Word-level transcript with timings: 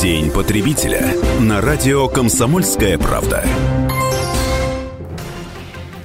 День 0.00 0.30
потребителя 0.32 1.14
на 1.40 1.60
радио 1.60 2.08
«Комсомольская 2.08 2.98
правда». 2.98 3.44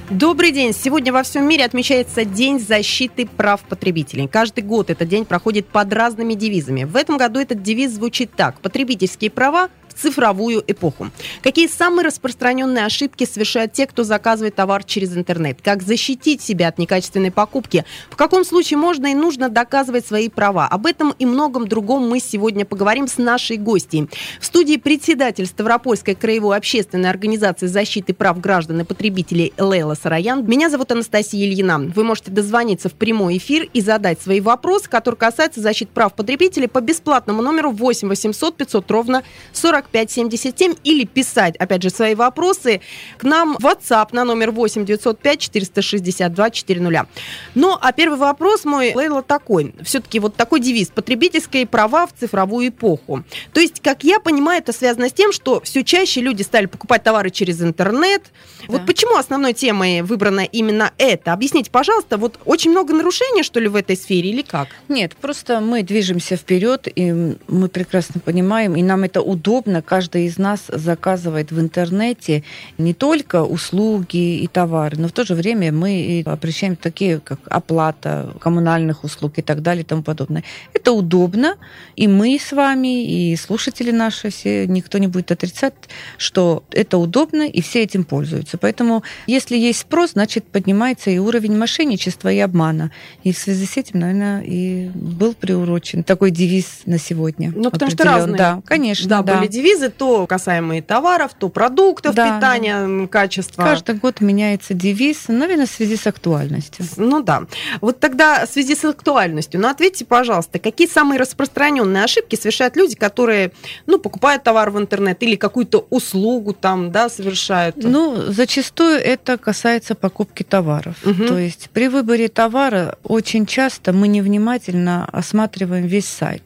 Добрый 0.08 0.52
день! 0.52 0.72
Сегодня 0.72 1.12
во 1.12 1.24
всем 1.24 1.48
мире 1.48 1.64
отмечается 1.64 2.24
День 2.24 2.60
защиты 2.60 3.26
прав 3.26 3.62
потребителей. 3.62 4.28
Каждый 4.28 4.62
год 4.62 4.90
этот 4.90 5.08
день 5.08 5.24
проходит 5.24 5.66
под 5.66 5.92
разными 5.92 6.34
девизами. 6.34 6.84
В 6.84 6.94
этом 6.94 7.16
году 7.16 7.40
этот 7.40 7.62
девиз 7.62 7.92
звучит 7.92 8.30
так. 8.36 8.60
Потребительские 8.60 9.30
права 9.30 9.68
цифровую 10.00 10.64
эпоху. 10.66 11.10
Какие 11.42 11.68
самые 11.68 12.06
распространенные 12.06 12.84
ошибки 12.84 13.24
совершают 13.24 13.72
те, 13.72 13.86
кто 13.86 14.04
заказывает 14.04 14.54
товар 14.54 14.84
через 14.84 15.16
интернет? 15.16 15.58
Как 15.62 15.82
защитить 15.82 16.42
себя 16.42 16.68
от 16.68 16.78
некачественной 16.78 17.30
покупки? 17.30 17.84
В 18.08 18.16
каком 18.16 18.44
случае 18.44 18.78
можно 18.78 19.08
и 19.08 19.14
нужно 19.14 19.48
доказывать 19.48 20.06
свои 20.06 20.28
права? 20.28 20.66
Об 20.66 20.86
этом 20.86 21.14
и 21.18 21.26
многом 21.26 21.68
другом 21.68 22.08
мы 22.08 22.20
сегодня 22.20 22.64
поговорим 22.64 23.08
с 23.08 23.18
нашей 23.18 23.56
гостьей. 23.56 24.08
В 24.40 24.46
студии 24.46 24.76
председатель 24.76 25.46
Ставропольской 25.46 26.14
краевой 26.14 26.56
общественной 26.56 27.10
организации 27.10 27.66
защиты 27.66 28.14
прав 28.14 28.40
граждан 28.40 28.80
и 28.80 28.84
потребителей 28.84 29.52
Лейла 29.58 29.94
Сараян. 29.94 30.46
Меня 30.46 30.70
зовут 30.70 30.92
Анастасия 30.92 31.46
Ильина. 31.46 31.78
Вы 31.78 32.04
можете 32.04 32.30
дозвониться 32.30 32.88
в 32.88 32.94
прямой 32.94 33.36
эфир 33.36 33.68
и 33.72 33.80
задать 33.80 34.20
свои 34.20 34.40
вопросы, 34.40 34.88
которые 34.88 35.18
касаются 35.18 35.60
защиты 35.60 35.90
прав 35.92 36.14
потребителей 36.14 36.68
по 36.68 36.80
бесплатному 36.80 37.42
номеру 37.42 37.70
8 37.70 38.08
800 38.08 38.56
500 38.56 38.90
ровно 38.90 39.22
40 39.52 39.89
4577 39.92 40.74
или 40.84 41.04
писать, 41.04 41.56
опять 41.56 41.82
же, 41.82 41.90
свои 41.90 42.14
вопросы 42.14 42.80
к 43.18 43.24
нам 43.24 43.56
в 43.58 43.64
WhatsApp 43.64 44.08
на 44.12 44.24
номер 44.24 44.50
8 44.50 44.84
905 44.84 45.40
462 45.40 46.50
400. 46.50 47.06
Ну, 47.54 47.76
а 47.80 47.92
первый 47.92 48.18
вопрос 48.18 48.64
мой, 48.64 48.94
Лейла, 48.94 49.22
такой. 49.22 49.74
Все-таки 49.82 50.18
вот 50.20 50.36
такой 50.36 50.60
девиз. 50.60 50.88
Потребительские 50.88 51.66
права 51.66 52.06
в 52.06 52.12
цифровую 52.18 52.68
эпоху. 52.68 53.24
То 53.52 53.60
есть, 53.60 53.80
как 53.80 54.04
я 54.04 54.20
понимаю, 54.20 54.60
это 54.60 54.72
связано 54.72 55.08
с 55.08 55.12
тем, 55.12 55.32
что 55.32 55.60
все 55.60 55.84
чаще 55.84 56.20
люди 56.20 56.42
стали 56.42 56.66
покупать 56.66 57.02
товары 57.02 57.30
через 57.30 57.62
интернет. 57.62 58.22
Да. 58.66 58.72
Вот 58.74 58.86
почему 58.86 59.16
основной 59.16 59.52
темой 59.52 60.02
выбрана 60.02 60.40
именно 60.40 60.92
это? 60.98 61.32
Объясните, 61.32 61.70
пожалуйста, 61.70 62.16
вот 62.16 62.38
очень 62.44 62.70
много 62.70 62.94
нарушений, 62.94 63.42
что 63.42 63.60
ли, 63.60 63.68
в 63.68 63.76
этой 63.76 63.96
сфере 63.96 64.30
или 64.30 64.42
как? 64.42 64.68
Нет, 64.88 65.16
просто 65.16 65.60
мы 65.60 65.82
движемся 65.82 66.36
вперед, 66.36 66.88
и 66.94 67.36
мы 67.48 67.68
прекрасно 67.68 68.20
понимаем, 68.20 68.76
и 68.76 68.82
нам 68.82 69.04
это 69.04 69.22
удобно, 69.22 69.79
Конечно, 69.80 70.00
каждый 70.00 70.26
из 70.26 70.38
нас 70.38 70.60
заказывает 70.68 71.52
в 71.52 71.60
интернете 71.60 72.42
не 72.78 72.94
только 72.94 73.42
услуги 73.42 74.42
и 74.42 74.46
товары, 74.46 74.96
но 74.98 75.08
в 75.08 75.12
то 75.12 75.24
же 75.24 75.34
время 75.34 75.72
мы 75.72 76.22
обращаем 76.26 76.76
такие, 76.76 77.20
как 77.20 77.38
оплата 77.50 78.32
коммунальных 78.40 79.04
услуг 79.04 79.32
и 79.36 79.42
так 79.42 79.62
далее 79.62 79.82
и 79.82 79.86
тому 79.86 80.02
подобное. 80.02 80.42
Это 80.74 80.92
удобно, 80.92 81.56
и 81.96 82.08
мы 82.08 82.38
с 82.38 82.52
вами, 82.52 83.04
и 83.04 83.36
слушатели 83.36 83.92
наши 83.92 84.30
все, 84.30 84.66
никто 84.66 84.98
не 84.98 85.08
будет 85.08 85.32
отрицать, 85.32 85.74
что 86.18 86.62
это 86.72 86.98
удобно, 86.98 87.42
и 87.42 87.60
все 87.60 87.82
этим 87.82 88.04
пользуются. 88.04 88.58
Поэтому, 88.58 89.02
если 89.26 89.56
есть 89.56 89.80
спрос, 89.80 90.12
значит, 90.12 90.44
поднимается 90.44 91.10
и 91.10 91.18
уровень 91.18 91.56
мошенничества 91.56 92.30
и 92.30 92.38
обмана. 92.38 92.90
И 93.24 93.32
в 93.32 93.38
связи 93.38 93.66
с 93.66 93.76
этим, 93.76 94.00
наверное, 94.00 94.42
и 94.42 94.90
был 94.94 95.34
приурочен 95.34 96.02
такой 96.02 96.30
девиз 96.30 96.82
на 96.86 96.98
сегодня. 96.98 97.52
Ну, 97.54 97.70
потому 97.70 97.90
что 97.90 98.04
разные. 98.04 98.38
Да, 98.38 98.62
конечно. 98.64 99.08
Да, 99.08 99.22
да. 99.22 99.38
были 99.38 99.48
девизы 99.48 99.69
девизы, 99.70 99.90
то 99.90 100.26
касаемые 100.26 100.82
товаров, 100.82 101.32
то 101.38 101.48
продуктов 101.48 102.14
да. 102.14 102.36
питания, 102.36 103.06
качества. 103.06 103.62
Каждый 103.62 103.96
год 103.96 104.20
меняется 104.20 104.74
девиз, 104.74 105.28
наверное, 105.28 105.66
в 105.66 105.70
связи 105.70 105.96
с 105.96 106.06
актуальностью. 106.06 106.84
Ну 106.96 107.22
да. 107.22 107.44
Вот 107.80 108.00
тогда 108.00 108.46
в 108.46 108.50
связи 108.50 108.74
с 108.74 108.84
актуальностью, 108.84 109.60
ну 109.60 109.68
ответьте, 109.68 110.04
пожалуйста, 110.04 110.58
какие 110.58 110.88
самые 110.88 111.18
распространенные 111.18 112.04
ошибки 112.04 112.36
совершают 112.36 112.76
люди, 112.76 112.94
которые, 112.94 113.52
ну, 113.86 113.98
покупают 113.98 114.42
товар 114.42 114.70
в 114.70 114.78
интернет 114.78 115.22
или 115.22 115.36
какую-то 115.36 115.86
услугу 115.90 116.52
там, 116.52 116.90
да, 116.90 117.08
совершают? 117.08 117.76
Ну, 117.76 118.16
зачастую 118.28 118.96
это 118.98 119.38
касается 119.38 119.94
покупки 119.94 120.42
товаров. 120.42 120.96
Угу. 121.04 121.26
То 121.26 121.38
есть 121.38 121.70
при 121.72 121.88
выборе 121.88 122.28
товара 122.28 122.96
очень 123.04 123.46
часто 123.46 123.92
мы 123.92 124.08
невнимательно 124.08 125.08
осматриваем 125.12 125.86
весь 125.86 126.06
сайт. 126.06 126.42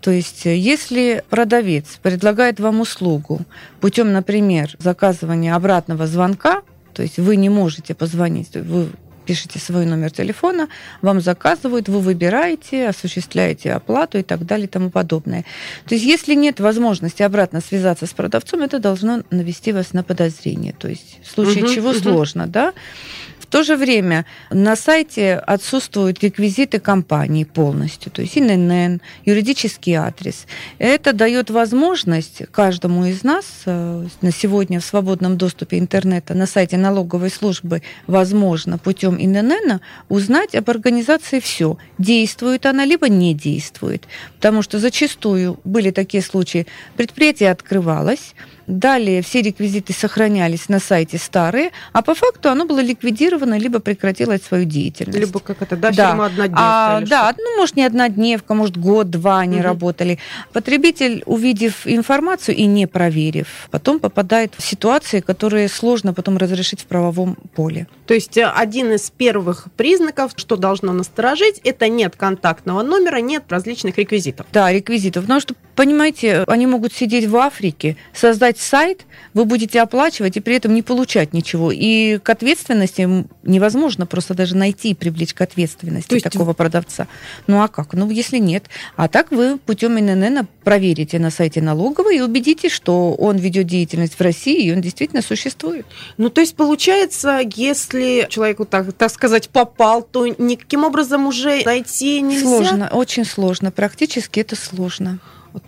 То 0.00 0.10
есть, 0.10 0.46
э, 0.46 0.56
если 0.56 1.22
продавец 1.28 1.98
предлагает 2.02 2.58
вам 2.60 2.80
услугу 2.80 3.40
путем, 3.80 4.12
например, 4.12 4.74
заказывания 4.78 5.54
обратного 5.54 6.06
звонка, 6.06 6.62
то 6.94 7.02
есть 7.02 7.18
вы 7.18 7.36
не 7.36 7.48
можете 7.48 7.94
позвонить, 7.94 8.54
вы 8.54 8.88
пишете 9.26 9.58
свой 9.58 9.86
номер 9.86 10.10
телефона, 10.10 10.68
вам 11.02 11.20
заказывают, 11.20 11.88
вы 11.88 12.00
выбираете, 12.00 12.88
осуществляете 12.88 13.72
оплату 13.72 14.18
и 14.18 14.22
так 14.22 14.44
далее 14.44 14.66
и 14.66 14.68
тому 14.68 14.90
подобное. 14.90 15.44
То 15.86 15.94
есть 15.94 16.04
если 16.04 16.34
нет 16.34 16.60
возможности 16.60 17.22
обратно 17.22 17.60
связаться 17.60 18.06
с 18.06 18.12
продавцом, 18.12 18.62
это 18.62 18.78
должно 18.78 19.22
навести 19.30 19.72
вас 19.72 19.92
на 19.92 20.02
подозрение. 20.02 20.74
То 20.78 20.88
есть 20.88 21.20
в 21.22 21.30
случае 21.30 21.64
угу, 21.64 21.74
чего 21.74 21.90
угу. 21.90 21.98
сложно, 21.98 22.46
да? 22.46 22.72
то 23.50 23.64
же 23.64 23.76
время 23.76 24.24
на 24.50 24.76
сайте 24.76 25.34
отсутствуют 25.34 26.22
реквизиты 26.22 26.78
компании 26.78 27.44
полностью, 27.44 28.10
то 28.10 28.22
есть 28.22 28.38
ИНН, 28.38 29.00
юридический 29.24 29.94
адрес. 29.94 30.46
Это 30.78 31.12
дает 31.12 31.50
возможность 31.50 32.42
каждому 32.52 33.04
из 33.04 33.24
нас 33.24 33.44
э, 33.66 34.06
на 34.22 34.32
сегодня 34.32 34.80
в 34.80 34.84
свободном 34.84 35.36
доступе 35.36 35.78
интернета 35.78 36.34
на 36.34 36.46
сайте 36.46 36.76
налоговой 36.76 37.30
службы 37.30 37.82
возможно 38.06 38.78
путем 38.78 39.09
ИНН 39.18 39.80
узнать 40.08 40.54
об 40.54 40.68
организации 40.70 41.40
все. 41.40 41.78
Действует 41.98 42.66
она, 42.66 42.84
либо 42.84 43.08
не 43.08 43.34
действует. 43.34 44.06
Потому 44.36 44.62
что 44.62 44.78
зачастую 44.78 45.58
были 45.64 45.90
такие 45.90 46.22
случаи, 46.22 46.66
предприятие 46.96 47.50
открывалось, 47.50 48.34
Далее 48.70 49.20
все 49.22 49.42
реквизиты 49.42 49.92
сохранялись 49.92 50.68
на 50.68 50.78
сайте 50.78 51.18
старые, 51.18 51.72
а 51.92 52.02
по 52.02 52.14
факту 52.14 52.50
оно 52.50 52.66
было 52.66 52.78
ликвидировано, 52.78 53.58
либо 53.58 53.80
прекратило 53.80 54.36
свою 54.36 54.64
деятельность. 54.64 55.18
Либо 55.18 55.40
как 55.40 55.60
это, 55.60 55.76
да, 55.76 55.90
да. 55.90 56.10
фирма 56.10 56.26
однодневка? 56.26 56.62
А, 56.62 57.00
да, 57.00 57.34
ну, 57.36 57.56
может, 57.56 57.74
не 57.74 57.84
однодневка, 57.84 58.54
может, 58.54 58.76
год-два 58.76 59.40
они 59.40 59.56
угу. 59.56 59.64
работали. 59.64 60.20
Потребитель, 60.52 61.24
увидев 61.26 61.84
информацию 61.84 62.56
и 62.56 62.66
не 62.66 62.86
проверив, 62.86 63.68
потом 63.72 63.98
попадает 63.98 64.54
в 64.56 64.62
ситуации, 64.62 65.18
которые 65.18 65.68
сложно 65.68 66.14
потом 66.14 66.36
разрешить 66.36 66.82
в 66.82 66.86
правовом 66.86 67.36
поле. 67.54 67.88
То 68.06 68.14
есть 68.14 68.36
э, 68.36 68.44
один 68.44 68.92
из 68.92 69.10
первых 69.10 69.66
признаков, 69.76 70.32
что 70.36 70.56
должно 70.56 70.92
насторожить, 70.92 71.60
это 71.64 71.88
нет 71.88 72.14
контактного 72.14 72.82
номера, 72.82 73.16
нет 73.16 73.44
различных 73.48 73.98
реквизитов. 73.98 74.46
Да, 74.52 74.72
реквизитов. 74.72 75.24
Потому 75.24 75.40
что, 75.40 75.54
понимаете, 75.74 76.44
они 76.46 76.68
могут 76.68 76.92
сидеть 76.92 77.26
в 77.26 77.36
Африке, 77.36 77.96
создать 78.14 78.59
сайт, 78.60 79.06
вы 79.34 79.44
будете 79.44 79.80
оплачивать 79.80 80.36
и 80.36 80.40
при 80.40 80.56
этом 80.56 80.74
не 80.74 80.82
получать 80.82 81.32
ничего. 81.32 81.70
И 81.72 82.18
к 82.18 82.28
ответственности 82.28 83.26
невозможно 83.42 84.06
просто 84.06 84.34
даже 84.34 84.56
найти 84.56 84.90
и 84.90 84.94
привлечь 84.94 85.34
к 85.34 85.40
ответственности 85.40 86.14
есть... 86.14 86.24
такого 86.24 86.52
продавца. 86.52 87.06
Ну 87.46 87.62
а 87.62 87.68
как? 87.68 87.92
Ну 87.94 88.10
если 88.10 88.38
нет. 88.38 88.64
А 88.96 89.08
так 89.08 89.30
вы 89.30 89.58
путем 89.58 89.98
ИНН 89.98 90.46
проверите 90.64 91.18
на 91.18 91.30
сайте 91.30 91.60
налоговой 91.62 92.18
и 92.18 92.20
убедитесь, 92.20 92.72
что 92.72 93.14
он 93.14 93.36
ведет 93.36 93.66
деятельность 93.66 94.14
в 94.14 94.20
России, 94.20 94.64
и 94.64 94.72
он 94.72 94.80
действительно 94.80 95.22
существует. 95.22 95.86
Ну 96.16 96.30
то 96.30 96.40
есть 96.40 96.56
получается, 96.56 97.40
если 97.54 98.26
человеку, 98.28 98.64
так, 98.64 98.92
так 98.92 99.10
сказать, 99.10 99.48
попал, 99.48 100.02
то 100.02 100.26
никаким 100.26 100.84
образом 100.84 101.26
уже 101.26 101.62
найти 101.64 102.20
нельзя? 102.20 102.44
Сложно, 102.44 102.88
очень 102.92 103.24
сложно. 103.24 103.70
Практически 103.70 104.40
это 104.40 104.56
сложно. 104.56 105.18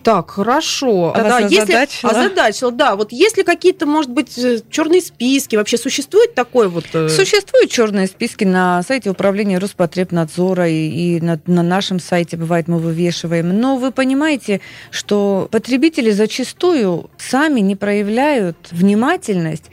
Так, 0.02 0.30
хорошо. 0.30 1.12
А 1.14 1.22
да, 1.22 1.38
если 1.40 1.74
озадачила? 2.02 2.70
да. 2.70 2.96
Вот 2.96 3.12
если 3.12 3.42
какие-то, 3.42 3.86
может 3.86 4.10
быть, 4.10 4.36
э, 4.38 4.60
черные 4.70 5.00
списки, 5.00 5.56
вообще 5.56 5.76
существует 5.76 6.34
такое 6.34 6.68
вот? 6.68 6.84
Э? 6.92 7.08
Существуют 7.08 7.70
черные 7.70 8.06
списки 8.06 8.44
на 8.44 8.82
сайте 8.82 9.10
управления 9.10 9.58
Роспотребнадзора 9.58 10.68
и, 10.68 11.16
и 11.16 11.20
на, 11.20 11.40
на 11.46 11.62
нашем 11.62 12.00
сайте 12.00 12.36
бывает 12.36 12.68
мы 12.68 12.78
вывешиваем. 12.78 13.58
Но 13.58 13.76
вы 13.76 13.90
понимаете, 13.92 14.60
что 14.90 15.48
потребители 15.50 16.10
зачастую 16.10 17.10
сами 17.18 17.60
не 17.60 17.76
проявляют 17.76 18.56
внимательность 18.70 19.64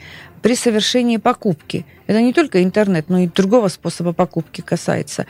при 0.42 0.54
совершении 0.54 1.18
покупки. 1.18 1.84
Это 2.10 2.20
не 2.22 2.32
только 2.32 2.60
интернет, 2.64 3.08
но 3.08 3.20
и 3.20 3.28
другого 3.28 3.68
способа 3.68 4.12
покупки 4.12 4.62
касается. 4.62 5.26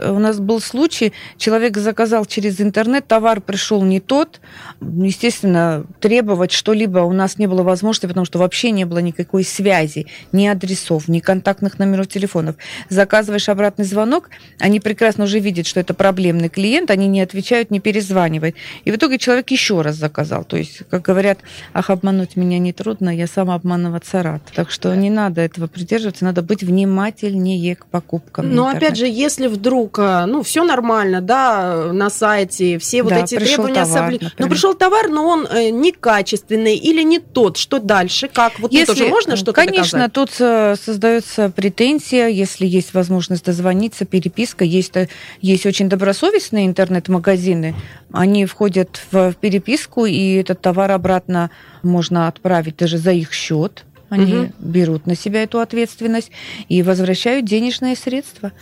У 0.00 0.18
нас 0.18 0.40
был 0.40 0.62
случай, 0.62 1.12
человек 1.36 1.76
заказал 1.76 2.24
через 2.24 2.58
интернет, 2.58 3.06
товар 3.06 3.42
пришел 3.42 3.82
не 3.82 4.00
тот. 4.00 4.40
Естественно, 4.80 5.84
требовать 6.00 6.50
что-либо 6.50 7.00
у 7.00 7.12
нас 7.12 7.36
не 7.36 7.46
было 7.46 7.62
возможности, 7.62 8.06
потому 8.06 8.24
что 8.24 8.38
вообще 8.38 8.70
не 8.70 8.86
было 8.86 9.00
никакой 9.00 9.44
связи, 9.44 10.06
ни 10.32 10.46
адресов, 10.46 11.06
ни 11.06 11.20
контактных 11.20 11.78
номеров 11.78 12.08
телефонов. 12.08 12.56
Заказываешь 12.88 13.50
обратный 13.50 13.84
звонок, 13.84 14.30
они 14.58 14.80
прекрасно 14.80 15.24
уже 15.24 15.38
видят, 15.38 15.66
что 15.66 15.80
это 15.80 15.92
проблемный 15.92 16.48
клиент, 16.48 16.90
они 16.90 17.08
не 17.08 17.20
отвечают, 17.20 17.70
не 17.70 17.78
перезванивают. 17.78 18.56
И 18.86 18.90
в 18.90 18.96
итоге 18.96 19.18
человек 19.18 19.50
еще 19.50 19.82
раз 19.82 19.96
заказал. 19.96 20.44
То 20.44 20.56
есть, 20.56 20.80
как 20.88 21.02
говорят, 21.02 21.40
ах, 21.74 21.90
обмануть 21.90 22.36
меня 22.36 22.58
нетрудно, 22.58 23.14
я 23.14 23.26
сам 23.26 23.50
обманываться 23.50 24.22
рад. 24.22 24.40
Так 24.54 24.70
что 24.70 24.96
не 24.96 25.10
надо 25.10 25.42
этого 25.42 25.66
придерживаться 25.66 26.21
рекомендация. 26.22 26.32
Надо 26.32 26.42
быть 26.42 26.62
внимательнее 26.62 27.76
к 27.76 27.86
покупкам. 27.86 28.54
Но 28.54 28.68
опять 28.68 28.96
же, 28.96 29.06
если 29.06 29.46
вдруг, 29.48 29.98
э, 29.98 30.24
ну, 30.26 30.42
все 30.42 30.64
нормально, 30.64 31.20
да, 31.20 31.92
на 31.92 32.10
сайте, 32.10 32.78
все 32.78 33.02
вот 33.02 33.10
да, 33.10 33.20
эти 33.20 33.36
требования 33.36 33.84
соблюдены. 33.84 34.30
Но 34.38 34.48
пришел 34.48 34.74
товар, 34.74 35.08
но 35.08 35.26
он 35.26 35.46
э, 35.46 35.70
некачественный 35.70 36.76
или 36.76 37.02
не 37.02 37.18
тот, 37.18 37.56
что 37.56 37.78
дальше? 37.78 38.28
Как? 38.28 38.58
Вот 38.58 38.72
если, 38.72 38.94
тоже 38.94 39.08
можно 39.08 39.36
что-то 39.36 39.52
Конечно, 39.52 39.98
доказать? 39.98 40.12
тут 40.12 40.30
э, 40.40 40.76
создается 40.82 41.50
претензия, 41.50 42.28
если 42.28 42.66
есть 42.66 42.94
возможность 42.94 43.44
дозвониться, 43.44 44.04
переписка. 44.04 44.64
Есть, 44.64 44.94
есть 45.40 45.66
очень 45.66 45.88
добросовестные 45.88 46.66
интернет-магазины, 46.66 47.74
они 48.12 48.46
входят 48.46 49.00
в 49.10 49.34
переписку, 49.40 50.06
и 50.06 50.34
этот 50.34 50.60
товар 50.60 50.90
обратно 50.92 51.50
можно 51.82 52.28
отправить 52.28 52.76
даже 52.76 52.98
за 52.98 53.12
их 53.12 53.32
счет. 53.32 53.84
Они 54.12 54.34
угу. 54.34 54.52
берут 54.58 55.06
на 55.06 55.16
себя 55.16 55.42
эту 55.42 55.58
ответственность 55.60 56.30
и 56.68 56.82
возвращают 56.82 57.46
денежные 57.46 57.96
средства. 57.96 58.52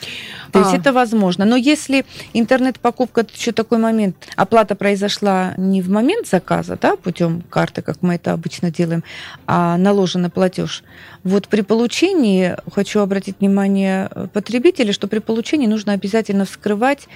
То 0.52 0.60
а. 0.60 0.62
есть 0.62 0.74
это 0.74 0.92
возможно. 0.92 1.44
Но 1.44 1.56
если 1.56 2.04
интернет-покупка, 2.34 3.22
это 3.22 3.32
еще 3.34 3.50
такой 3.50 3.78
момент, 3.78 4.14
оплата 4.36 4.76
произошла 4.76 5.54
не 5.56 5.82
в 5.82 5.90
момент 5.90 6.28
заказа, 6.28 6.78
да, 6.80 6.94
путем 6.94 7.42
карты, 7.50 7.82
как 7.82 8.00
мы 8.00 8.14
это 8.14 8.32
обычно 8.32 8.70
делаем, 8.70 9.02
а 9.48 9.76
наложен 9.76 10.30
платеж. 10.30 10.84
Вот 11.24 11.48
при 11.48 11.62
получении, 11.62 12.54
хочу 12.72 13.00
обратить 13.00 13.40
внимание 13.40 14.08
потребителей, 14.32 14.92
что 14.92 15.08
при 15.08 15.18
получении 15.18 15.66
нужно 15.66 15.94
обязательно 15.94 16.44
вскрывать 16.44 17.08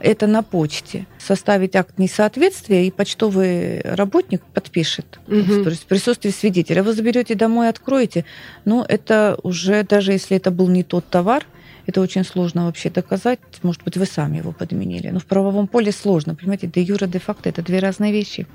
это 0.00 0.26
на 0.26 0.42
почте, 0.42 1.06
составить 1.18 1.76
акт 1.76 1.98
несоответствия, 1.98 2.84
и 2.88 2.90
почтовый 2.90 3.80
работник 3.82 4.42
подпишет. 4.42 5.20
Угу. 5.28 5.62
То 5.62 5.70
есть 5.70 5.84
в 5.84 5.86
присутствии 5.86 6.30
свидетеля. 6.30 6.82
Вы 6.82 6.92
заберете 6.92 7.36
домой 7.36 7.68
откроете, 7.76 8.24
но 8.64 8.84
это 8.88 9.38
уже, 9.42 9.84
даже 9.84 10.12
если 10.12 10.36
это 10.36 10.50
был 10.50 10.68
не 10.68 10.82
тот 10.82 11.06
товар, 11.06 11.44
это 11.86 12.00
очень 12.00 12.24
сложно 12.24 12.66
вообще 12.66 12.90
доказать. 12.90 13.38
Может 13.62 13.82
быть, 13.84 13.96
вы 13.96 14.06
сами 14.06 14.38
его 14.38 14.52
подменили. 14.52 15.08
Но 15.08 15.20
в 15.20 15.24
правовом 15.24 15.68
поле 15.68 15.92
сложно. 15.92 16.34
Понимаете, 16.34 16.66
де 16.66 16.82
юра, 16.82 17.06
де 17.06 17.18
факто– 17.18 17.48
это 17.50 17.62
две 17.62 17.78
разные 17.78 18.12
вещи. 18.12 18.46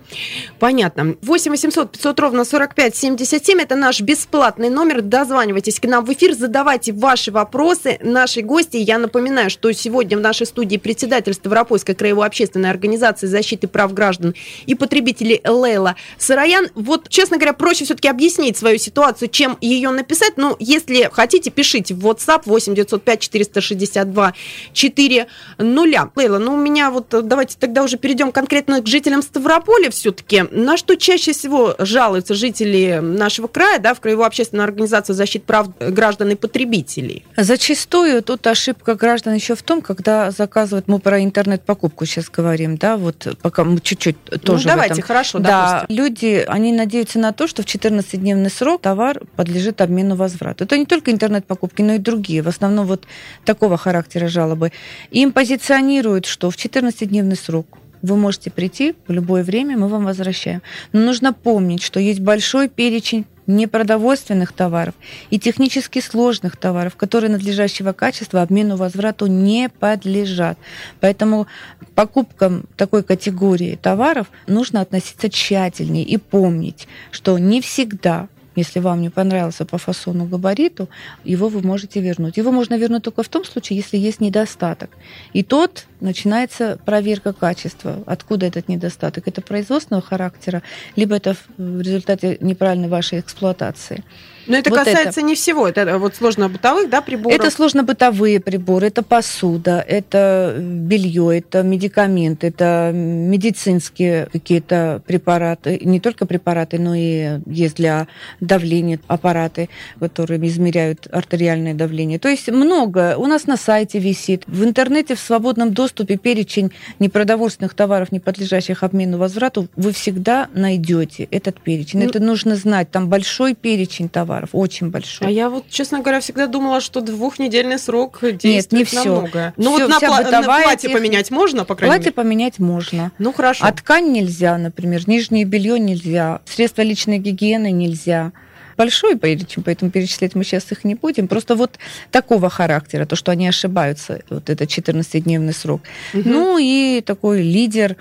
Понятно. 0.59 1.15
8 1.21 1.51
800 1.51 1.91
500 1.91 2.19
ровно 2.19 2.45
45 2.45 2.95
77– 2.95 3.59
это 3.61 3.75
наш 3.75 4.01
бесплатный 4.01 4.69
номер. 4.69 5.01
Дозванивайтесь 5.01 5.79
к 5.79 5.85
нам 5.85 6.05
в 6.05 6.11
эфир, 6.11 6.33
задавайте 6.33 6.91
ваши 6.91 7.31
вопросы 7.31 7.97
нашей 8.01 8.43
гости. 8.43 8.77
Я 8.77 8.97
напоминаю, 8.97 9.49
что 9.49 9.71
сегодня 9.71 10.17
в 10.17 10.21
нашей 10.21 10.45
студии 10.45 10.77
председатель 10.77 11.33
Ставропольской 11.33 11.95
краевой 11.95 12.27
общественной 12.27 12.69
организации 12.69 13.27
защиты 13.27 13.67
прав 13.67 13.93
граждан 13.93 14.35
и 14.65 14.75
потребителей 14.75 15.41
Лейла 15.45 15.95
Сараян. 16.17 16.67
Вот, 16.75 17.07
честно 17.07 17.37
говоря, 17.37 17.53
проще 17.53 17.85
все-таки 17.85 18.09
объяснить 18.09 18.57
свою 18.57 18.77
ситуацию, 18.77 19.29
чем 19.29 19.57
ее 19.61 19.91
написать. 19.91 20.33
Но 20.35 20.57
если 20.59 21.09
хотите, 21.11 21.49
пишите 21.49 21.93
в 21.93 22.05
WhatsApp 22.05 22.41
8 22.45 22.75
905 22.75 23.20
462 23.21 24.33
4 24.73 25.27
нуля. 25.57 26.09
Лейла, 26.15 26.37
ну 26.39 26.53
у 26.53 26.57
меня 26.57 26.91
вот 26.91 27.07
давайте 27.23 27.57
тогда 27.59 27.83
уже 27.83 27.97
перейдем 27.97 28.31
конкретно 28.31 28.81
к 28.81 28.87
жителям 28.87 29.21
Ставрополя 29.21 29.89
все-таки. 29.89 30.43
На 30.51 30.77
что 30.77 30.95
чаще 30.95 31.33
всего 31.33 31.75
жалуются 31.79 32.33
жители 32.33 32.99
нашего 33.01 33.47
края, 33.47 33.79
да, 33.79 33.93
в 33.93 33.99
Краевую 33.99 34.25
общественную 34.25 34.65
организацию 34.65 35.15
защиты 35.15 35.45
прав 35.45 35.67
граждан 35.79 36.29
и 36.29 36.35
потребителей? 36.35 37.25
Зачастую 37.37 38.21
тут 38.23 38.45
ошибка 38.47 38.95
граждан 38.95 39.33
еще 39.35 39.55
в 39.55 39.63
том, 39.63 39.81
когда 39.81 40.31
заказывают, 40.31 40.87
мы 40.87 40.99
про 40.99 41.21
интернет-покупку 41.23 42.05
сейчас 42.05 42.29
говорим, 42.29 42.77
да, 42.77 42.97
вот 42.97 43.27
пока 43.41 43.63
мы 43.63 43.79
чуть-чуть 43.79 44.17
тоже 44.43 44.63
Ну 44.67 44.69
давайте, 44.69 44.93
этом. 44.93 45.03
хорошо, 45.05 45.39
Да, 45.39 45.81
допустим. 45.81 45.95
люди, 46.03 46.43
они 46.47 46.71
надеются 46.71 47.19
на 47.19 47.31
то, 47.33 47.47
что 47.47 47.61
в 47.63 47.65
14-дневный 47.65 48.49
срок 48.49 48.81
товар 48.81 49.21
подлежит 49.35 49.81
обмену 49.81 50.15
возврату. 50.15 50.63
Это 50.63 50.77
не 50.77 50.85
только 50.85 51.11
интернет-покупки, 51.11 51.81
но 51.81 51.93
и 51.93 51.97
другие. 51.97 52.41
В 52.41 52.47
основном 52.47 52.85
вот 52.87 53.05
такого 53.45 53.77
характера 53.77 54.27
жалобы. 54.27 54.71
Им 55.11 55.31
позиционируют, 55.31 56.25
что 56.25 56.49
в 56.49 56.55
14-дневный 56.55 57.35
срок 57.35 57.77
вы 58.01 58.17
можете 58.17 58.49
прийти 58.49 58.95
в 59.07 59.11
любое 59.11 59.43
время, 59.43 59.77
мы 59.77 59.87
вам 59.87 60.05
возвращаем. 60.05 60.61
Но 60.91 61.01
нужно 61.01 61.33
помнить, 61.33 61.83
что 61.83 61.99
есть 61.99 62.19
большой 62.19 62.67
перечень 62.67 63.25
непродовольственных 63.47 64.53
товаров 64.53 64.95
и 65.29 65.39
технически 65.39 65.99
сложных 65.99 66.57
товаров, 66.57 66.95
которые 66.95 67.31
надлежащего 67.31 67.91
качества 67.91 68.41
обмену 68.41 68.77
возврату 68.77 69.27
не 69.27 69.69
подлежат. 69.69 70.57
Поэтому 70.99 71.47
покупкам 71.95 72.65
такой 72.77 73.03
категории 73.03 73.77
товаров 73.81 74.27
нужно 74.47 74.81
относиться 74.81 75.29
тщательнее 75.29 76.05
и 76.05 76.17
помнить, 76.17 76.87
что 77.11 77.37
не 77.37 77.61
всегда 77.61 78.27
если 78.55 78.79
вам 78.79 79.01
не 79.01 79.09
понравился 79.09 79.65
по 79.65 79.77
фасону 79.77 80.25
габариту, 80.25 80.89
его 81.23 81.47
вы 81.47 81.61
можете 81.61 82.01
вернуть. 82.01 82.37
Его 82.37 82.51
можно 82.51 82.75
вернуть 82.77 83.03
только 83.03 83.23
в 83.23 83.29
том 83.29 83.45
случае, 83.45 83.77
если 83.77 83.97
есть 83.97 84.19
недостаток. 84.19 84.89
И 85.33 85.43
тот 85.43 85.85
начинается 85.99 86.77
проверка 86.85 87.33
качества. 87.33 88.03
Откуда 88.05 88.45
этот 88.45 88.67
недостаток? 88.67 89.27
Это 89.27 89.41
производственного 89.41 90.03
характера, 90.03 90.61
либо 90.95 91.15
это 91.15 91.35
в 91.57 91.81
результате 91.81 92.37
неправильной 92.41 92.89
вашей 92.89 93.19
эксплуатации. 93.19 94.03
Но 94.47 94.57
это 94.57 94.69
вот 94.69 94.79
касается 94.79 95.19
это. 95.19 95.21
не 95.21 95.35
всего, 95.35 95.67
это 95.67 95.97
вот 95.97 96.15
сложно-бытовых 96.15 96.89
да, 96.89 97.01
приборов? 97.01 97.37
Это 97.37 97.51
сложно-бытовые 97.51 98.39
приборы, 98.39 98.87
это 98.87 99.03
посуда, 99.03 99.83
это 99.87 100.55
белье, 100.59 101.37
это 101.37 101.63
медикаменты, 101.63 102.47
это 102.47 102.91
медицинские 102.93 104.27
какие-то 104.31 105.01
препараты, 105.05 105.79
не 105.83 105.99
только 105.99 106.25
препараты, 106.25 106.79
но 106.79 106.95
и 106.95 107.39
есть 107.45 107.75
для 107.75 108.07
давления 108.39 108.99
аппараты, 109.07 109.69
которые 109.99 110.45
измеряют 110.47 111.07
артериальное 111.11 111.73
давление. 111.73 112.19
То 112.19 112.29
есть 112.29 112.49
много. 112.49 113.15
У 113.17 113.27
нас 113.27 113.47
на 113.47 113.57
сайте 113.57 113.99
висит, 113.99 114.43
в 114.47 114.63
интернете 114.63 115.15
в 115.15 115.19
свободном 115.19 115.73
доступе 115.73 116.17
перечень 116.17 116.71
непродовольственных 116.99 117.73
товаров, 117.73 118.11
не 118.11 118.19
подлежащих 118.19 118.83
обмену 118.83 119.17
возврату, 119.17 119.67
вы 119.75 119.91
всегда 119.91 120.49
найдете 120.53 121.27
этот 121.31 121.59
перечень. 121.59 121.99
Ну, 121.99 122.05
это 122.05 122.19
нужно 122.19 122.55
знать. 122.55 122.89
Там 122.89 123.07
большой 123.07 123.53
перечень 123.53 124.09
товаров 124.09 124.30
товаров, 124.31 124.49
очень 124.53 124.89
большой. 124.89 125.27
А 125.27 125.29
я 125.29 125.49
вот, 125.49 125.65
честно 125.69 125.99
говоря, 125.99 126.19
всегда 126.21 126.47
думала, 126.47 126.79
что 126.79 127.01
двухнедельный 127.01 127.77
срок 127.77 128.19
действует 128.21 128.71
Нет, 128.71 128.71
не 128.71 128.83
все. 128.85 129.03
намного. 129.03 129.53
Ну 129.57 129.71
вот 129.71 129.89
на, 129.89 129.97
пла- 129.97 130.29
на 130.29 130.41
платье 130.43 130.89
тех... 130.89 130.93
поменять 130.93 131.31
можно, 131.31 131.65
по 131.65 131.75
крайней 131.75 131.91
платье 131.91 132.05
мере? 132.05 132.13
Платье 132.13 132.29
поменять 132.29 132.59
можно. 132.59 133.11
Ну 133.19 133.33
хорошо. 133.33 133.65
А 133.65 133.71
ткань 133.71 134.11
нельзя, 134.11 134.57
например, 134.57 135.07
нижнее 135.07 135.43
белье 135.43 135.79
нельзя, 135.79 136.39
средства 136.45 136.81
личной 136.81 137.17
гигиены 137.19 137.71
нельзя 137.71 138.31
большой 138.77 139.15
перечень, 139.15 139.63
поэтому 139.63 139.91
перечислять 139.91 140.33
мы 140.33 140.43
сейчас 140.43 140.71
их 140.71 140.83
не 140.85 140.95
будем. 140.95 141.27
Просто 141.27 141.55
вот 141.55 141.77
такого 142.09 142.49
характера, 142.49 143.05
то, 143.05 143.15
что 143.15 143.31
они 143.31 143.47
ошибаются, 143.47 144.21
вот 144.29 144.49
это 144.49 144.63
14-дневный 144.63 145.53
срок. 145.53 145.81
Угу. 146.13 146.23
Ну 146.25 146.57
и 146.57 147.01
такой 147.01 147.43
лидер 147.43 147.95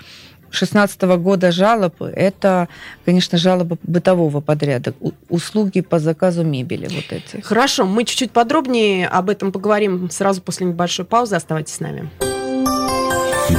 2016 0.51 1.01
года 1.17 1.51
жалоб– 1.51 1.95
это, 2.01 2.67
конечно, 3.05 3.37
жалобы 3.37 3.77
бытового 3.83 4.41
подряда, 4.41 4.93
услуги 5.29 5.81
по 5.81 5.99
заказу 5.99 6.43
мебели 6.43 6.87
вот 6.87 7.05
эти. 7.11 7.41
Хорошо, 7.41 7.85
мы 7.85 8.03
чуть-чуть 8.03 8.31
подробнее 8.31 9.07
об 9.07 9.29
этом 9.29 9.51
поговорим 9.51 10.09
сразу 10.09 10.41
после 10.41 10.67
небольшой 10.67 11.05
паузы. 11.05 11.35
Оставайтесь 11.35 11.75
с 11.75 11.79
нами. 11.79 12.09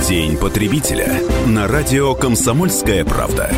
День 0.09 0.37
потребителя 0.37 1.13
на 1.47 1.67
радио 1.67 2.15
«Комсомольская 2.15 3.05
правда». 3.05 3.51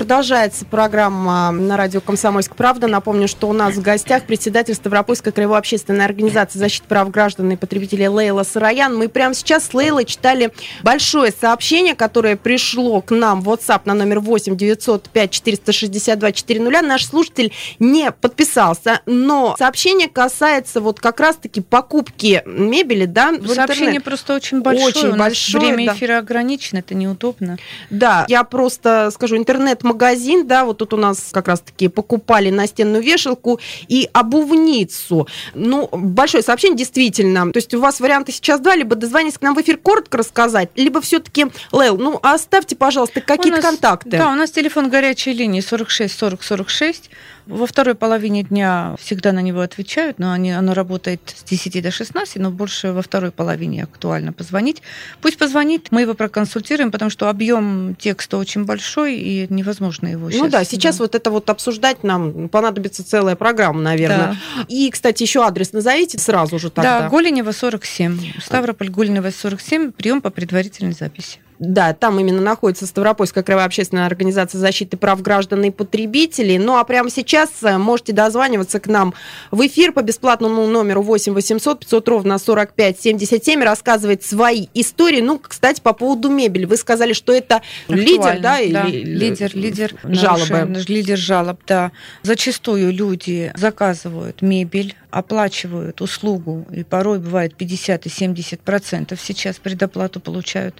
Продолжается 0.00 0.64
программа 0.64 1.50
на 1.50 1.76
радио 1.76 2.00
«Комсомольская 2.00 2.56
правда». 2.56 2.86
Напомню, 2.86 3.28
что 3.28 3.50
у 3.50 3.52
нас 3.52 3.74
в 3.74 3.82
гостях 3.82 4.24
председатель 4.24 4.72
Ставропольской 4.72 5.30
краевой 5.30 5.58
общественной 5.58 6.06
организации 6.06 6.58
защиты 6.58 6.86
прав 6.88 7.10
граждан 7.10 7.50
и 7.50 7.56
потребителей 7.56 8.08
Лейла 8.08 8.42
Сараян. 8.42 8.96
Мы 8.96 9.10
прямо 9.10 9.34
сейчас 9.34 9.66
с 9.66 9.74
Лейлой 9.74 10.06
читали 10.06 10.52
большое 10.82 11.34
сообщение, 11.38 11.94
которое 11.94 12.36
пришло 12.36 13.02
к 13.02 13.10
нам 13.10 13.42
в 13.42 13.50
WhatsApp 13.50 13.82
на 13.84 13.92
номер 13.92 14.20
8 14.20 14.56
905 14.56 15.30
462 15.30 16.32
400. 16.32 16.80
Наш 16.80 17.04
слушатель 17.04 17.52
не 17.78 18.10
подписался, 18.10 19.02
но 19.04 19.54
сообщение 19.58 20.08
касается 20.08 20.80
вот 20.80 20.98
как 20.98 21.20
раз-таки 21.20 21.60
покупки 21.60 22.42
мебели, 22.46 23.04
да, 23.04 23.34
Сообщение 23.54 24.00
просто 24.00 24.34
очень 24.34 24.62
большое. 24.62 24.86
Очень 24.86 25.16
большое. 25.18 25.62
Время 25.66 25.88
да. 25.88 25.94
эфира 25.94 26.16
ограничено, 26.16 26.78
это 26.78 26.94
неудобно. 26.94 27.58
Да, 27.90 28.24
я 28.28 28.44
просто 28.44 29.10
скажу, 29.12 29.36
интернет 29.36 29.84
магазин, 29.90 30.46
да, 30.46 30.64
вот 30.64 30.78
тут 30.78 30.94
у 30.94 30.96
нас 30.96 31.30
как 31.32 31.48
раз-таки 31.48 31.88
покупали 31.88 32.50
настенную 32.50 33.02
вешалку 33.02 33.60
и 33.88 34.08
обувницу. 34.12 35.26
Ну, 35.54 35.88
большое 35.92 36.42
сообщение, 36.42 36.78
действительно. 36.78 37.52
То 37.52 37.58
есть 37.58 37.74
у 37.74 37.80
вас 37.80 38.00
варианты 38.00 38.32
сейчас 38.32 38.60
два, 38.60 38.76
либо 38.76 38.94
дозвониться 38.94 39.38
к 39.38 39.42
нам 39.42 39.54
в 39.54 39.60
эфир 39.60 39.76
коротко 39.76 40.18
рассказать, 40.18 40.70
либо 40.76 41.00
все-таки, 41.00 41.46
Лейл, 41.72 41.96
ну, 41.96 42.18
оставьте, 42.22 42.76
пожалуйста, 42.76 43.20
какие-то 43.20 43.60
контакты. 43.60 44.10
Да, 44.10 44.30
у 44.30 44.34
нас 44.34 44.50
телефон 44.50 44.90
горячей 44.90 45.32
линии 45.32 45.60
46 45.60 46.16
40 46.16 46.42
46. 46.42 47.10
Во 47.50 47.66
второй 47.66 47.96
половине 47.96 48.44
дня 48.44 48.94
всегда 49.00 49.32
на 49.32 49.40
него 49.40 49.60
отвечают, 49.60 50.20
но 50.20 50.30
они, 50.30 50.52
оно 50.52 50.72
работает 50.72 51.20
с 51.36 51.42
10 51.42 51.82
до 51.82 51.90
16, 51.90 52.36
но 52.36 52.52
больше 52.52 52.92
во 52.92 53.02
второй 53.02 53.32
половине 53.32 53.82
актуально 53.82 54.32
позвонить. 54.32 54.82
Пусть 55.20 55.36
позвонит, 55.36 55.88
мы 55.90 56.02
его 56.02 56.14
проконсультируем, 56.14 56.92
потому 56.92 57.10
что 57.10 57.28
объем 57.28 57.96
текста 57.98 58.36
очень 58.36 58.64
большой, 58.64 59.16
и 59.16 59.46
невозможно 59.50 60.06
его 60.06 60.30
сейчас... 60.30 60.42
Ну 60.42 60.48
да, 60.48 60.64
сейчас 60.64 60.98
да. 60.98 61.04
вот 61.04 61.14
это 61.16 61.30
вот 61.32 61.50
обсуждать 61.50 62.04
нам 62.04 62.48
понадобится 62.48 63.04
целая 63.04 63.34
программа, 63.34 63.80
наверное. 63.80 64.38
Да. 64.56 64.64
И, 64.68 64.88
кстати, 64.90 65.24
еще 65.24 65.42
адрес 65.42 65.72
назовите 65.72 66.18
сразу 66.18 66.58
же 66.60 66.70
тогда. 66.70 67.00
Да, 67.00 67.08
Голенева 67.08 67.50
47. 67.50 68.40
Ставрополь 68.40 68.90
Голенева 68.90 69.30
47, 69.30 69.90
прием 69.90 70.22
по 70.22 70.30
предварительной 70.30 70.92
записи. 70.92 71.40
Да, 71.60 71.92
там 71.92 72.18
именно 72.18 72.40
находится 72.40 72.86
Ставропольская 72.86 73.44
краевая 73.44 73.66
общественная 73.66 74.06
организация 74.06 74.58
защиты 74.58 74.96
прав 74.96 75.20
граждан 75.20 75.62
и 75.64 75.70
потребителей. 75.70 76.56
Ну 76.56 76.78
а 76.78 76.84
прямо 76.84 77.10
сейчас 77.10 77.50
э, 77.62 77.76
можете 77.76 78.14
дозваниваться 78.14 78.80
к 78.80 78.86
нам 78.86 79.12
в 79.50 79.66
эфир 79.66 79.92
по 79.92 80.00
бесплатному 80.00 80.66
номеру 80.66 81.02
8 81.02 81.34
800 81.34 81.80
500 81.80 82.08
ровно 82.08 82.38
45 82.38 82.98
77, 82.98 83.62
рассказывать 83.62 84.24
свои 84.24 84.68
истории. 84.72 85.20
Ну, 85.20 85.38
кстати, 85.38 85.82
по 85.82 85.92
поводу 85.92 86.30
мебели. 86.30 86.64
Вы 86.64 86.78
сказали, 86.78 87.12
что 87.12 87.34
это 87.34 87.60
Актуально, 87.88 88.00
лидер, 88.00 88.40
да? 88.40 88.58
да 88.82 88.88
или... 88.88 89.14
Лидер, 89.14 89.50
лидер 89.54 89.94
жалобы. 90.02 90.64
Наши, 90.64 90.90
лидер 90.90 91.18
жалоб, 91.18 91.60
да. 91.66 91.92
Зачастую 92.22 92.90
люди 92.90 93.52
заказывают 93.54 94.40
мебель, 94.40 94.96
оплачивают 95.10 96.00
услугу, 96.00 96.66
и 96.72 96.84
порой 96.84 97.18
бывает 97.18 97.54
50 97.54 98.06
и 98.06 98.08
70 98.08 98.60
процентов 98.62 99.20
сейчас 99.20 99.56
предоплату 99.56 100.20
получают 100.20 100.74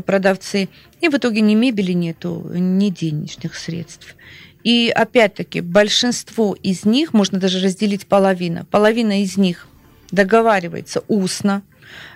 продавцы. 0.00 0.68
И 1.00 1.08
в 1.08 1.14
итоге 1.14 1.40
ни 1.40 1.54
мебели 1.54 1.92
нету, 1.92 2.46
ни 2.52 2.90
денежных 2.90 3.54
средств. 3.56 4.16
И 4.62 4.90
опять-таки 4.94 5.60
большинство 5.60 6.56
из 6.62 6.84
них, 6.84 7.12
можно 7.12 7.38
даже 7.38 7.62
разделить 7.62 8.06
половина, 8.06 8.66
половина 8.70 9.22
из 9.22 9.36
них 9.36 9.68
договаривается 10.10 11.02
устно, 11.08 11.62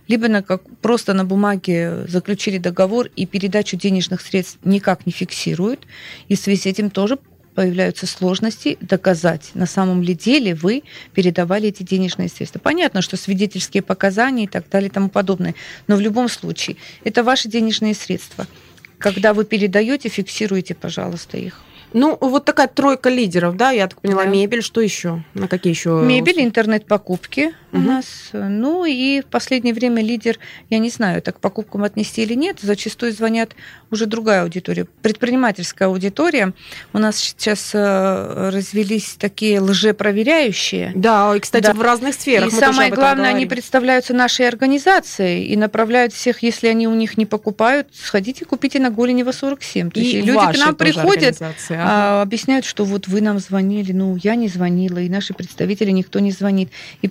либо 0.09 0.29
на 0.29 0.43
как, 0.43 0.63
просто 0.81 1.13
на 1.13 1.25
бумаге 1.25 2.07
заключили 2.09 2.59
договор 2.59 3.09
и 3.15 3.27
передачу 3.27 3.77
денежных 3.77 4.23
средств 4.23 4.59
никак 4.65 5.05
не 5.05 5.13
фиксируют. 5.13 5.87
И 6.29 6.37
в 6.37 6.39
связи 6.39 6.63
с 6.63 6.67
этим 6.67 6.89
тоже 6.89 7.19
появляются 7.59 8.07
сложности 8.07 8.79
доказать, 8.81 9.51
на 9.55 9.67
самом 9.67 10.01
ли 10.01 10.15
деле 10.15 10.55
вы 10.55 10.85
передавали 11.13 11.71
эти 11.71 11.83
денежные 11.83 12.29
средства. 12.29 12.61
Понятно, 12.61 13.03
что 13.03 13.17
свидетельские 13.17 13.83
показания 13.83 14.45
и 14.45 14.47
так 14.47 14.69
далее 14.71 14.89
и 14.91 14.93
тому 14.93 15.09
подобное, 15.09 15.57
но 15.89 15.97
в 15.97 16.01
любом 16.01 16.29
случае 16.29 16.77
это 17.03 17.25
ваши 17.25 17.49
денежные 17.49 17.95
средства. 17.95 18.47
Когда 18.99 19.35
вы 19.35 19.45
передаете, 19.45 20.09
фиксируйте, 20.09 20.77
пожалуйста, 20.77 21.37
их. 21.37 21.61
Ну, 21.93 22.17
вот 22.21 22.45
такая 22.45 22.69
тройка 22.69 23.09
лидеров, 23.09 23.57
да, 23.57 23.73
я 23.73 23.89
так 23.89 24.03
поняла, 24.03 24.23
да. 24.23 24.31
мебель, 24.31 24.63
что 24.63 24.81
еще? 24.81 25.25
На 25.35 25.49
какие 25.49 25.73
еще? 25.73 26.01
Мебель, 26.01 26.41
интернет-покупки 26.41 27.55
угу. 27.73 27.81
у 27.81 27.85
нас. 27.85 28.31
Ну 28.33 28.85
и 28.85 29.21
в 29.21 29.27
последнее 29.27 29.75
время 29.75 30.03
лидер, 30.03 30.39
я 30.71 30.79
не 30.79 30.91
знаю, 30.91 31.23
так 31.23 31.37
к 31.37 31.41
покупкам 31.41 31.85
отнести 31.85 32.23
или 32.23 32.35
нет, 32.35 32.59
зачастую 32.61 33.13
звонят 33.13 33.55
уже 33.91 34.07
другая 34.07 34.43
аудитория, 34.43 34.87
предпринимательская 35.03 35.89
аудитория. 35.89 36.53
У 36.93 36.99
нас 36.99 37.17
сейчас 37.17 37.71
э, 37.75 38.51
развелись 38.51 39.17
такие 39.19 39.61
лжепроверяющие. 39.61 40.93
Да, 40.95 41.35
и, 41.35 41.41
кстати, 41.41 41.65
да. 41.65 41.75
в 41.75 41.81
разных 41.81 42.15
сферах. 42.15 42.49
И 42.49 42.57
самое 42.57 42.91
главное, 42.91 43.31
они 43.31 43.47
представляются 43.47 44.15
нашей 44.15 44.49
организацией 44.49 45.47
и 45.47 45.57
направляют 45.57 46.13
всех, 46.13 46.43
если 46.43 46.69
они 46.69 46.87
у 46.89 46.95
них 46.95 47.17
не 47.17 47.27
покупают, 47.27 47.89
сходите, 47.93 48.45
купите 48.45 48.79
на 48.79 48.91
Голенева 48.91 49.33
47. 49.33 49.91
То 49.91 50.01
и 50.01 50.05
есть 50.05 50.27
люди 50.27 50.53
к 50.53 50.59
нам 50.59 50.75
приходят, 50.75 51.41
ага. 51.71 52.23
объясняют, 52.23 52.65
что 52.65 52.85
вот 52.85 53.09
вы 53.09 53.21
нам 53.21 53.39
звонили, 53.39 53.93
ну, 53.93 54.17
я 54.17 54.35
не 54.35 54.49
звонила, 54.49 54.99
и 54.99 55.09
наши 55.09 55.35
представители 55.35 55.91
никто 55.91 56.19
не 56.19 56.31
звонит. 56.31 56.71
И 57.03 57.09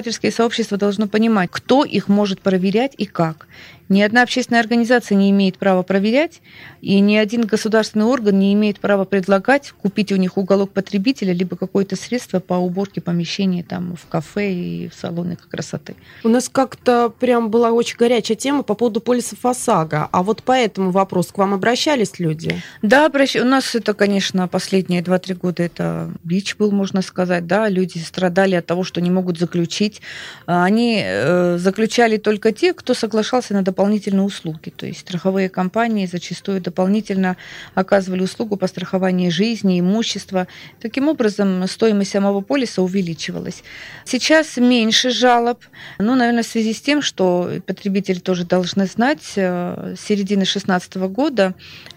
предпринимательское 0.00 0.30
сообщество 0.30 0.78
должно 0.78 1.06
понимать, 1.08 1.50
кто 1.52 1.84
их 1.84 2.08
может 2.08 2.40
проверять 2.40 2.94
и 2.96 3.04
как. 3.04 3.46
Ни 3.90 4.02
одна 4.02 4.22
общественная 4.22 4.60
организация 4.60 5.16
не 5.16 5.32
имеет 5.32 5.58
права 5.58 5.82
проверять, 5.82 6.40
и 6.80 7.00
ни 7.00 7.16
один 7.16 7.42
государственный 7.42 8.04
орган 8.04 8.38
не 8.38 8.54
имеет 8.54 8.78
права 8.78 9.04
предлагать 9.04 9.72
купить 9.72 10.12
у 10.12 10.16
них 10.16 10.38
уголок 10.38 10.70
потребителя 10.70 11.32
либо 11.32 11.56
какое-то 11.56 11.96
средство 11.96 12.38
по 12.38 12.54
уборке 12.54 13.00
помещений 13.00 13.64
там 13.64 13.96
в 13.96 14.06
кафе 14.06 14.52
и 14.52 14.88
в 14.88 14.94
салонах 14.94 15.48
красоты. 15.48 15.96
У 16.22 16.28
нас 16.28 16.48
как-то 16.48 17.10
прям 17.10 17.50
была 17.50 17.72
очень 17.72 17.96
горячая 17.96 18.36
тема 18.36 18.62
по 18.62 18.74
поводу 18.74 19.00
полисов 19.00 19.44
ОСАГО. 19.44 20.08
А 20.12 20.22
вот 20.22 20.44
по 20.44 20.52
этому 20.52 20.92
вопросу 20.92 21.34
к 21.34 21.38
вам 21.38 21.52
обращались 21.52 22.20
люди? 22.20 22.62
Да, 22.82 23.06
обращ... 23.06 23.34
у 23.34 23.44
нас 23.44 23.74
это, 23.74 23.92
конечно, 23.94 24.46
последние 24.46 25.02
2-3 25.02 25.34
года 25.34 25.64
это 25.64 26.12
бич 26.22 26.54
был, 26.56 26.70
можно 26.70 27.02
сказать. 27.02 27.48
Да, 27.48 27.68
люди 27.68 27.98
страдали 27.98 28.54
от 28.54 28.66
того, 28.66 28.84
что 28.84 29.00
не 29.00 29.10
могут 29.10 29.36
заключить. 29.36 30.00
Они 30.46 31.02
э, 31.04 31.58
заключали 31.58 32.18
только 32.18 32.52
те, 32.52 32.72
кто 32.72 32.94
соглашался 32.94 33.52
на 33.52 33.62
дополнительные 33.62 33.79
дополнительные 33.80 34.24
услуги. 34.24 34.70
То 34.76 34.84
есть 34.84 35.00
страховые 35.00 35.48
компании 35.48 36.04
зачастую 36.04 36.60
дополнительно 36.60 37.38
оказывали 37.74 38.22
услугу 38.22 38.58
по 38.58 38.66
страхованию 38.66 39.30
жизни, 39.30 39.80
имущества. 39.80 40.46
Таким 40.80 41.08
образом, 41.08 41.66
стоимость 41.66 42.10
самого 42.10 42.42
полиса 42.42 42.82
увеличивалась. 42.82 43.62
Сейчас 44.04 44.58
меньше 44.58 45.10
жалоб. 45.10 45.64
Ну, 45.98 46.14
наверное, 46.14 46.42
в 46.42 46.46
связи 46.46 46.74
с 46.74 46.82
тем, 46.82 47.00
что 47.00 47.50
потребители 47.66 48.18
тоже 48.18 48.44
должны 48.44 48.84
знать, 48.84 49.32
э, 49.36 49.94
с 49.96 50.00
середины 50.06 50.44
2016 50.44 51.08
года 51.08 51.54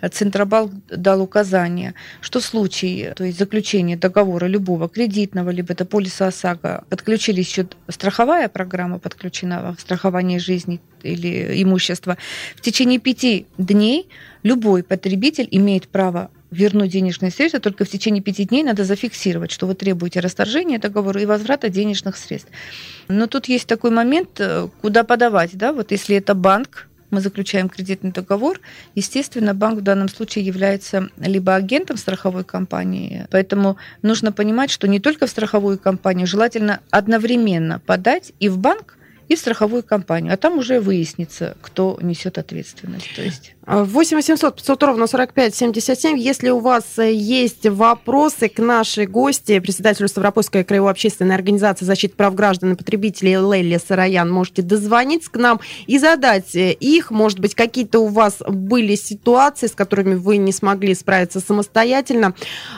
Центробанк 0.10 0.72
дал 0.88 1.22
указание, 1.22 1.96
что 2.22 2.40
в 2.40 2.46
случае 2.46 3.14
то 3.14 3.26
есть 3.26 3.38
заключения 3.38 3.98
договора 3.98 4.46
любого 4.46 4.88
кредитного, 4.88 5.50
либо 5.50 5.74
это 5.74 5.84
полиса 5.84 6.28
ОСАГО, 6.28 6.86
подключились 6.90 7.50
еще 7.50 7.68
страховая 7.90 8.48
программа, 8.48 9.00
подключена 9.00 9.76
в 9.78 9.82
страхование 9.82 10.40
жизни 10.40 10.80
или 11.04 11.62
имущества, 11.62 12.18
в 12.56 12.62
течение 12.62 13.00
пяти 13.00 13.46
дней 13.58 14.08
любой 14.44 14.84
потребитель 14.84 15.48
имеет 15.52 15.88
право 15.88 16.30
вернуть 16.54 16.92
денежные 16.92 17.32
средства, 17.32 17.60
только 17.60 17.86
в 17.86 17.90
течение 17.90 18.22
пяти 18.22 18.46
дней 18.46 18.64
надо 18.64 18.84
зафиксировать, 18.84 19.52
что 19.52 19.68
вы 19.68 19.76
требуете 19.76 20.20
расторжения 20.20 20.80
договора 20.80 21.22
и 21.22 21.26
возврата 21.26 21.70
денежных 21.70 22.16
средств. 22.16 22.52
Но 23.08 23.28
тут 23.28 23.48
есть 23.48 23.68
такой 23.68 23.92
момент, 23.92 24.40
э, 24.40 24.70
куда 24.82 25.04
подавать, 25.04 25.58
да, 25.58 25.74
вот 25.74 25.92
если 25.92 26.16
это 26.16 26.36
банк, 26.36 26.88
мы 27.10 27.22
заключаем 27.22 27.70
кредитный 27.70 28.12
договор, 28.12 28.60
естественно, 28.96 29.54
банк 29.54 29.80
в 29.80 29.84
данном 29.84 30.10
случае 30.10 30.46
является 30.46 31.10
либо 31.18 31.54
агентом 31.54 31.98
страховой 31.98 32.44
компании, 32.44 33.28
поэтому 33.30 33.78
нужно 34.02 34.32
понимать, 34.32 34.72
что 34.72 34.88
не 34.88 35.00
только 35.00 35.28
в 35.28 35.30
страховую 35.30 35.78
компанию, 35.78 36.26
желательно 36.26 36.80
одновременно 36.90 37.80
подать 37.80 38.34
и 38.40 38.50
в 38.50 38.58
банк, 38.58 38.98
и 39.34 39.36
в 39.36 39.40
страховую 39.40 39.84
компанию. 39.84 40.34
А 40.34 40.38
там 40.38 40.58
уже 40.58 40.80
выяснится, 40.80 41.58
кто 41.62 41.98
несет 42.02 42.38
ответственность. 42.38 43.14
То 43.16 43.22
есть... 43.22 43.56
8 43.66 44.18
800 44.18 44.56
500 44.58 44.84
ровно 44.84 45.08
45 45.08 45.56
77. 45.56 46.18
Если 46.18 46.50
у 46.50 46.60
вас 46.60 46.84
э, 46.98 47.14
есть 47.14 47.66
вопросы 47.66 48.50
к 48.50 48.60
нашей 48.60 49.06
гости, 49.06 49.58
председателю 49.60 50.10
Ставропольской 50.10 50.66
краевой 50.66 50.92
общественной 50.92 51.36
организации 51.36 51.86
защиты 51.86 52.16
прав 52.16 52.36
граждан 52.36 52.74
и 52.74 52.76
потребителей 52.76 53.36
Лелли 53.36 53.80
Сараян, 53.86 54.30
можете 54.30 54.64
дозвониться 54.64 55.32
к 55.32 55.38
нам 55.38 55.62
и 55.88 55.98
задать 55.98 56.54
э, 56.56 56.74
их. 56.74 57.10
Может 57.10 57.40
быть, 57.40 57.56
какие-то 57.56 58.00
у 58.00 58.08
вас 58.08 58.40
были 58.46 58.96
ситуации, 58.96 59.68
с 59.68 59.72
которыми 59.72 60.16
вы 60.16 60.38
не 60.38 60.52
смогли 60.52 60.94
справиться 60.94 61.40
самостоятельно. 61.40 62.34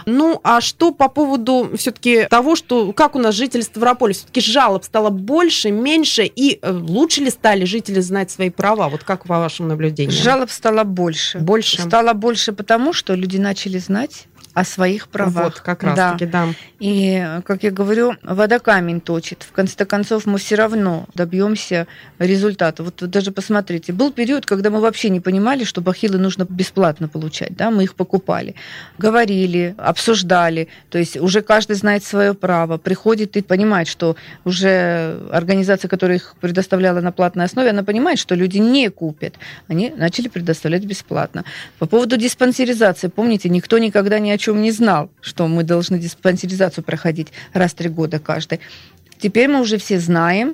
Ну, 0.06 0.40
а 0.44 0.62
что 0.62 0.92
по 0.92 1.10
поводу 1.10 1.72
все-таки 1.78 2.28
того, 2.30 2.56
что 2.56 2.94
как 2.94 3.16
у 3.16 3.20
нас 3.20 3.34
жители 3.34 3.62
Ставрополя, 3.62 4.14
все-таки 4.14 4.40
жалоб 4.40 4.84
стало 4.86 5.10
больше, 5.10 5.72
меньше, 5.72 6.26
и 6.26 6.45
э, 6.54 6.72
лучше 6.72 7.22
ли 7.22 7.30
стали 7.30 7.66
жители 7.66 8.00
знать 8.02 8.32
свои 8.32 8.50
права? 8.50 8.90
Вот 8.90 9.04
как 9.04 9.26
по 9.26 9.40
вашим 9.40 9.68
наблюдениям? 9.68 10.12
Жалоб 10.12 10.50
стало 10.50 10.84
больше. 10.84 11.40
Больше? 11.40 11.82
Стало 11.82 12.14
больше 12.14 12.54
потому, 12.54 12.94
что 12.94 13.16
люди 13.16 13.38
начали 13.38 13.78
знать 13.78 14.28
о 14.56 14.64
своих 14.64 15.10
правах. 15.10 15.44
Вот, 15.44 15.60
как 15.60 15.84
раз 15.84 15.96
да. 15.98 16.14
таки, 16.14 16.26
да. 16.26 16.48
И, 16.80 17.42
как 17.44 17.64
я 17.64 17.72
говорю, 17.72 18.14
вода 18.24 18.60
камень 18.60 19.02
точит. 19.02 19.44
В 19.44 19.52
конце 19.52 19.84
концов, 19.86 20.26
мы 20.26 20.38
все 20.38 20.56
равно 20.56 21.08
добьемся 21.14 21.88
результата. 22.20 22.82
Вот 22.82 22.96
даже 23.10 23.34
посмотрите, 23.34 23.92
был 23.92 24.14
период, 24.14 24.46
когда 24.46 24.70
мы 24.70 24.80
вообще 24.80 25.10
не 25.10 25.20
понимали, 25.20 25.66
что 25.66 25.82
бахилы 25.82 26.18
нужно 26.20 26.48
бесплатно 26.50 27.10
получать, 27.10 27.58
да, 27.58 27.70
мы 27.70 27.84
их 27.84 27.96
покупали. 27.96 28.56
Говорили, 28.98 29.76
обсуждали, 29.78 30.70
то 30.90 30.98
есть 30.98 31.18
уже 31.18 31.42
каждый 31.42 31.76
знает 31.76 32.06
свое 32.06 32.34
право, 32.34 32.78
приходит 32.78 33.36
и 33.36 33.42
понимает, 33.42 33.90
что 33.90 34.16
уже 34.46 35.20
организация, 35.34 35.90
которая 35.90 36.18
их 36.18 36.36
предоставляла 36.40 37.02
на 37.02 37.12
платной 37.12 37.44
основе, 37.44 37.72
она 37.72 37.84
понимает, 37.84 38.20
что 38.20 38.36
люди 38.36 38.60
не 38.60 38.90
купят. 38.90 39.34
Они 39.68 39.90
начали 39.90 40.30
предоставлять 40.30 40.86
бесплатно. 40.86 41.44
По 41.78 41.88
поводу 41.88 42.16
диспансеризации, 42.16 43.10
помните, 43.10 43.50
никто 43.50 43.78
никогда 43.80 44.20
ни 44.20 44.30
о 44.30 44.45
чем 44.46 44.62
не 44.62 44.72
знал, 44.72 45.10
что 45.22 45.48
мы 45.48 45.64
должны 45.64 45.98
диспансеризацию 45.98 46.84
проходить 46.84 47.30
раз 47.54 47.72
в 47.72 47.76
три 47.76 47.90
года 47.90 48.20
каждый. 48.20 48.60
Теперь 49.18 49.48
мы 49.48 49.60
уже 49.60 49.80
все 49.80 50.00
знаем, 50.00 50.54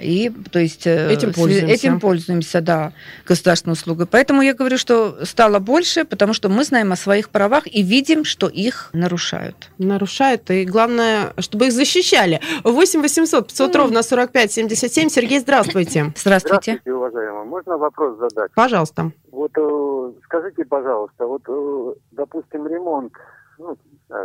И, 0.00 0.30
то 0.50 0.58
есть, 0.58 0.86
э, 0.86 1.12
этим 1.12 1.32
пользуемся. 1.32 1.74
этим 1.74 2.00
пользуемся, 2.00 2.60
да, 2.60 2.92
государственной 3.26 3.72
услугой. 3.72 4.06
Поэтому 4.06 4.42
я 4.42 4.54
говорю, 4.54 4.78
что 4.78 5.24
стало 5.24 5.58
больше, 5.58 6.04
потому 6.04 6.32
что 6.32 6.48
мы 6.48 6.64
знаем 6.64 6.92
о 6.92 6.96
своих 6.96 7.30
правах 7.30 7.66
и 7.66 7.82
видим, 7.82 8.24
что 8.24 8.48
их 8.48 8.90
нарушают. 8.92 9.70
Нарушают, 9.78 10.50
и 10.50 10.64
главное, 10.64 11.32
чтобы 11.38 11.66
их 11.66 11.72
защищали. 11.72 12.40
8 12.64 13.00
800 13.00 13.48
500 13.48 13.70
mm. 13.70 13.78
ровно 13.78 14.02
45 14.02 14.52
77. 14.52 15.08
Сергей, 15.08 15.40
здравствуйте. 15.40 16.12
Здравствуйте. 16.16 16.72
Здравствуйте, 16.72 16.92
уважаемая. 16.92 17.44
Можно 17.44 17.78
вопрос 17.78 18.18
задать? 18.18 18.50
Пожалуйста. 18.54 19.12
Вот 19.30 19.52
э, 19.56 20.12
скажите, 20.24 20.64
пожалуйста, 20.64 21.26
вот, 21.26 21.42
э, 21.48 21.94
допустим, 22.12 22.66
ремонт 22.66 23.12
ну, 23.58 23.76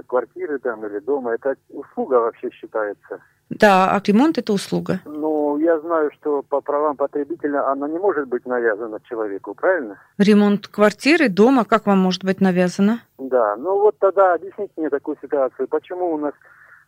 квартиры 0.07 0.59
там 0.59 0.85
или 0.85 0.99
дома, 0.99 1.33
это 1.33 1.55
услуга 1.69 2.15
вообще 2.15 2.49
считается? 2.51 3.21
Да, 3.49 3.91
а 3.91 4.01
ремонт 4.05 4.37
это 4.37 4.53
услуга. 4.53 5.01
Ну, 5.05 5.57
я 5.57 5.77
знаю, 5.79 6.09
что 6.13 6.41
по 6.41 6.61
правам 6.61 6.95
потребителя 6.95 7.69
она 7.69 7.89
не 7.89 7.99
может 7.99 8.27
быть 8.29 8.45
навязана 8.45 8.99
человеку, 9.01 9.53
правильно? 9.53 9.97
Ремонт 10.17 10.67
квартиры, 10.67 11.27
дома, 11.27 11.65
как 11.65 11.85
вам 11.85 11.99
может 11.99 12.23
быть 12.23 12.39
навязано? 12.39 13.01
Да, 13.17 13.57
ну 13.57 13.81
вот 13.81 13.97
тогда 13.99 14.35
объясните 14.35 14.71
мне 14.77 14.89
такую 14.89 15.17
ситуацию. 15.21 15.67
Почему 15.67 16.13
у 16.13 16.17
нас 16.17 16.33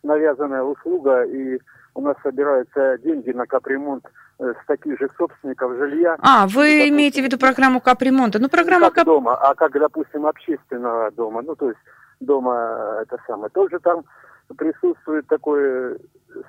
навязанная 0.02 0.62
услуга 0.62 1.24
и 1.24 1.58
у 1.94 2.00
нас 2.00 2.16
собираются 2.22 2.98
деньги 2.98 3.30
на 3.30 3.46
капремонт 3.46 4.04
э, 4.38 4.52
с 4.62 4.66
таких 4.66 4.98
же 4.98 5.08
собственников 5.16 5.76
жилья. 5.76 6.16
А, 6.20 6.46
вы 6.46 6.66
допустим, 6.66 6.94
имеете 6.94 7.22
в 7.22 7.24
виду 7.24 7.38
программу 7.38 7.80
капремонта? 7.80 8.38
Ну, 8.38 8.48
программа 8.48 8.86
как 8.86 8.94
кап... 8.94 9.04
дома, 9.06 9.34
а 9.36 9.54
как, 9.54 9.72
допустим, 9.72 10.26
общественного 10.26 11.10
дома, 11.12 11.42
ну, 11.42 11.54
то 11.54 11.68
есть 11.68 11.80
дома 12.20 12.54
э, 12.54 13.02
это 13.02 13.18
самое. 13.26 13.50
Тоже 13.50 13.78
там 13.80 14.04
присутствует 14.56 15.26
такой 15.26 15.98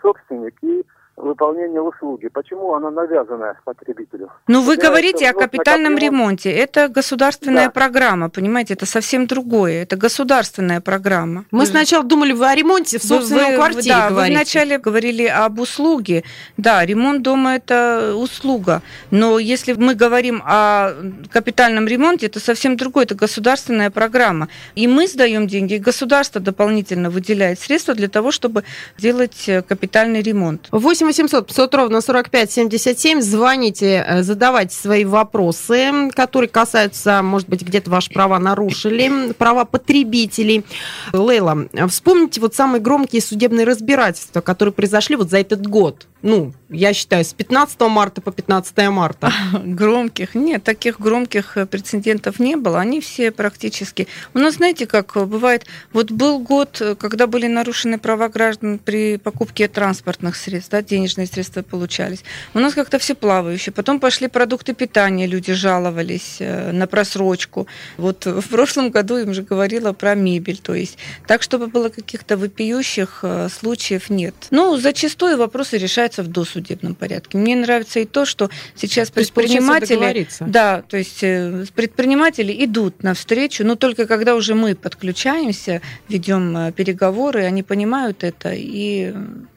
собственник 0.01 0.55
и 0.63 0.86
выполнения 1.17 1.81
услуги. 1.81 2.27
Почему 2.27 2.74
она 2.74 2.91
навязана 2.91 3.57
потребителю? 3.63 4.31
Ну, 4.48 4.62
вы 4.62 4.75
говорите 4.75 5.29
о 5.29 5.34
капитальном 5.34 5.98
ремонте. 5.98 6.51
Это 6.51 6.89
государственная 6.89 7.65
да. 7.65 7.72
программа, 7.72 8.29
понимаете, 8.29 8.74
это 8.74 8.86
совсем 8.86 9.25
другое. 9.25 9.84
Это 9.84 9.95
государственная 9.95 10.81
программа. 10.81 11.45
Мы 11.51 11.62
вы... 11.62 11.65
сначала 11.65 12.03
думали, 12.03 12.34
вы 12.34 12.48
о 12.48 12.55
ремонте 12.55 13.00
в 13.00 13.03
собственной 13.03 13.51
вы, 13.51 13.55
квартире 13.55 13.95
Да, 13.95 14.10
говорите. 14.10 14.34
вы 14.34 14.38
вначале 14.38 14.77
говорили 14.77 15.25
об 15.25 15.60
услуге. 15.60 16.24
Да, 16.57 16.86
ремонт 16.86 17.22
дома– 17.22 17.55
это 17.55 18.13
услуга. 18.15 18.81
Но 19.12 19.39
если 19.39 19.74
мы 19.74 19.95
говорим 19.95 20.41
о 20.45 20.91
капитальном 21.31 21.88
ремонте, 21.88 22.25
это 22.25 22.39
совсем 22.39 22.75
другое. 22.75 23.05
Это 23.05 23.15
государственная 23.15 23.89
программа. 23.89 24.50
И 24.75 24.88
мы 24.88 25.07
сдаем 25.07 25.48
деньги, 25.48 25.75
и 25.75 25.79
государство 25.79 26.41
дополнительно 26.41 27.10
выделяет 27.10 27.60
средства 27.60 27.93
для 27.93 28.10
того, 28.10 28.31
чтобы 28.31 28.65
делать 28.98 29.50
капитальный 29.67 30.22
ремонт. 30.22 30.67
8 30.72 31.04
800 31.05 31.47
500 31.47 31.75
ровно 31.75 32.01
45 32.01 32.51
77. 32.51 33.21
Звоните, 33.21 34.05
э, 34.07 34.24
задавайте 34.24 34.75
свои 34.75 35.05
вопросы, 35.05 36.09
которые 36.15 36.50
касаются, 36.50 37.21
может 37.21 37.50
быть, 37.50 37.62
где-то 37.62 37.89
ваши 37.89 38.12
права 38.12 38.39
нарушили, 38.39 39.33
права 39.38 39.65
потребителей. 39.65 40.65
Лейла, 41.13 41.67
вспомните 41.89 42.41
вот 42.41 42.55
самые 42.55 42.81
громкие 42.81 43.21
судебные 43.21 43.65
разбирательства, 43.65 44.41
которые 44.41 44.74
произошли 44.74 45.15
вот 45.15 45.29
за 45.29 45.39
этот 45.39 45.65
год 45.65 46.07
ну, 46.25 46.53
я 46.70 46.94
считаю, 46.94 47.24
с 47.24 47.34
15 47.34 47.79
марта 47.82 48.20
по 48.20 48.32
15 48.32 48.89
марта. 48.89 49.32
Громких? 49.63 50.34
Нет, 50.34 50.63
таких 50.63 51.00
громких 51.00 51.55
э, 51.55 51.67
прецедентов 51.67 52.39
не 52.39 52.55
было. 52.55 52.79
Они 52.79 53.00
все 53.00 53.32
практически... 53.32 54.08
У 54.34 54.39
нас, 54.39 54.55
знаете, 54.55 54.88
как 54.88 55.13
бывает, 55.27 55.67
вот 55.94 56.10
был 56.10 56.39
год, 56.39 56.82
э, 56.82 56.96
когда 56.96 57.27
были 57.27 57.46
нарушены 57.46 58.00
права 58.00 58.27
граждан 58.27 58.79
при 58.79 59.17
покупке 59.17 59.67
транспортных 59.67 60.36
средств, 60.36 60.72
да, 60.72 60.82
денежные 60.82 61.27
средства 61.27 61.62
получались. 61.62 62.24
У 62.55 62.60
нас 62.60 62.74
как-то 62.74 62.98
все 62.98 63.13
плавающие. 63.13 63.72
Потом 63.72 64.00
пошли 64.00 64.27
продукты 64.27 64.74
питания, 64.74 65.27
люди 65.27 65.53
жаловались 65.53 66.38
э, 66.39 66.72
на 66.72 66.88
просрочку. 66.88 67.67
Вот 67.98 68.25
в 68.25 68.50
прошлом 68.50 68.89
году 68.89 69.17
им 69.17 69.36
же 69.36 69.44
говорила 69.44 69.94
про 69.94 70.15
мебель. 70.15 70.58
То 70.58 70.74
есть 70.74 70.98
так, 71.27 71.44
чтобы 71.44 71.67
было 71.67 71.89
каких-то 71.89 72.36
вопиющих 72.36 73.24
случаев, 73.51 74.10
нет. 74.10 74.34
Ну, 74.50 74.77
зачастую 74.77 75.38
вопросы 75.38 75.77
решаются 75.77 76.14
решается 76.15 76.24
в 76.24 76.27
досудебном 76.27 76.95
порядке. 76.95 77.38
Мне 77.38 77.55
нравится 77.55 78.00
и 78.00 78.05
то, 78.05 78.25
что 78.25 78.50
сейчас 78.75 79.10
то 79.10 79.15
предприниматели, 79.15 80.27
да, 80.39 80.81
то 80.81 80.98
есть 80.98 81.24
э, 81.24 81.65
предприниматели 81.75 82.65
идут 82.65 83.03
навстречу, 83.03 83.63
но 83.65 83.75
только 83.75 84.05
когда 84.05 84.36
уже 84.36 84.55
мы 84.55 84.75
подключаемся, 84.75 85.81
ведем 86.10 86.57
э, 86.57 86.72
переговоры, 86.72 87.43
они 87.43 87.63
понимают 87.63 88.24
это, 88.24 88.51
и 88.53 89.13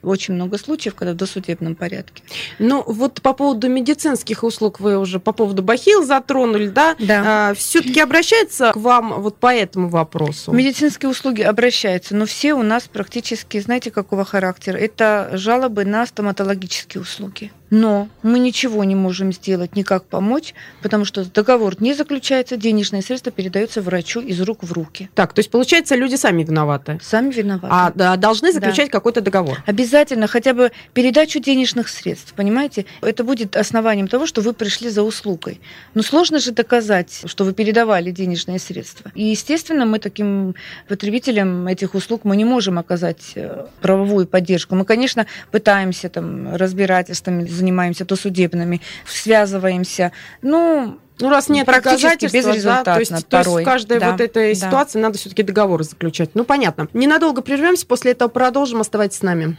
очень 0.09 0.35
много 0.35 0.59
случаев, 0.59 0.95
когда 0.95 1.12
в 1.12 1.17
досудебном 1.17 1.75
порядке. 1.75 2.23
Ну 2.59 2.83
вот 2.87 3.21
по 3.23 3.33
поводу 3.33 3.69
медицинских 3.69 4.45
услуг 4.45 4.81
вы 4.81 4.99
уже 4.99 5.21
по 5.21 5.33
поводу 5.33 5.62
бахил 5.62 6.05
затронули, 6.05 6.69
да? 6.69 6.97
Да. 6.99 7.50
А, 7.50 7.55
все-таки 7.55 8.00
обращаются 8.00 8.73
к 8.73 8.77
вам 8.77 9.21
вот 9.21 9.38
по 9.38 9.55
этому 9.55 9.88
вопросу? 9.88 10.53
Медицинские 10.53 11.11
услуги 11.11 11.43
обращаются, 11.43 12.15
но 12.15 12.27
все 12.27 12.54
у 12.54 12.63
нас 12.63 12.85
практически, 12.85 13.61
знаете, 13.61 13.91
какого 13.91 14.25
характера? 14.25 14.76
Это 14.76 15.30
жалобы 15.32 15.85
на 15.85 16.06
стоматологические 16.06 17.02
услуги. 17.02 17.52
Но 17.71 18.09
мы 18.23 18.39
ничего 18.39 18.85
не 18.85 18.95
можем 18.95 19.33
сделать, 19.33 19.76
никак 19.76 20.04
помочь, 20.04 20.54
потому 20.83 21.04
что 21.04 21.25
договор 21.25 21.81
не 21.81 21.95
заключается, 21.95 22.57
денежные 22.57 23.02
средства 23.02 23.31
передаются 23.31 23.83
врачу 23.83 24.21
из 24.21 24.41
рук 24.41 24.63
в 24.63 24.73
руки. 24.73 25.11
Так, 25.15 25.33
то 25.33 25.41
есть 25.41 25.50
получается, 25.50 25.95
люди 25.95 26.15
сами 26.15 26.43
виноваты? 26.45 26.99
Сами 27.02 27.31
виноваты. 27.33 27.69
А 27.71 27.93
да, 27.95 28.17
должны 28.17 28.52
заключать 28.52 28.87
да. 28.87 28.93
какой-то 28.93 29.21
договор? 29.21 29.63
Обязательно, 29.67 30.26
хотя 30.26 30.54
бы 30.54 30.73
передачу 30.95 31.41
денежных 31.41 31.89
средств, 31.89 32.33
понимаете? 32.35 32.87
Это 33.02 33.25
будет 33.25 33.57
основанием 33.57 34.09
того, 34.09 34.26
что 34.26 34.41
вы 34.41 34.52
пришли 34.52 34.89
за 34.89 35.02
услугой. 35.02 35.61
Но 35.95 36.02
сложно 36.02 36.39
же 36.39 36.52
доказать, 36.52 37.23
что 37.26 37.45
вы 37.45 37.52
передавали 37.52 38.11
денежные 38.11 38.59
средства. 38.59 39.13
И, 39.15 39.25
естественно, 39.25 39.85
мы 39.85 39.99
таким 39.99 40.54
потребителям 40.89 41.67
этих 41.67 41.95
услуг 41.95 42.23
мы 42.25 42.37
не 42.37 42.45
можем 42.45 42.78
оказать 42.78 43.33
э, 43.35 43.67
правовую 43.81 44.26
поддержку. 44.26 44.75
Мы, 44.75 44.85
конечно, 44.85 45.26
пытаемся 45.50 46.09
там 46.09 46.54
разбирательствами 46.54 47.45
занимаемся, 47.58 48.04
то 48.04 48.16
судебными, 48.16 48.80
связываемся. 49.06 50.12
Ну, 50.42 50.99
ну, 51.21 51.30
раз 51.30 51.49
нет 51.49 51.66
практически 51.66 52.26
безрезультатно 52.26 52.84
да, 52.84 52.94
то, 52.94 53.00
есть, 53.00 53.26
порой. 53.26 53.44
то 53.44 53.49
есть 53.50 53.60
в 53.60 53.64
каждой 53.64 53.99
да, 53.99 54.12
вот 54.12 54.21
этой 54.21 54.54
да. 54.54 54.66
ситуации 54.66 54.99
надо 55.00 55.18
все-таки 55.18 55.42
договоры 55.42 55.84
заключать. 55.84 56.30
Ну, 56.34 56.44
понятно. 56.44 56.88
Ненадолго 56.92 57.42
прервемся, 57.42 57.86
после 57.86 58.12
этого 58.12 58.28
продолжим. 58.28 58.80
Оставайтесь 58.80 59.18
с 59.18 59.23
нами. 59.23 59.56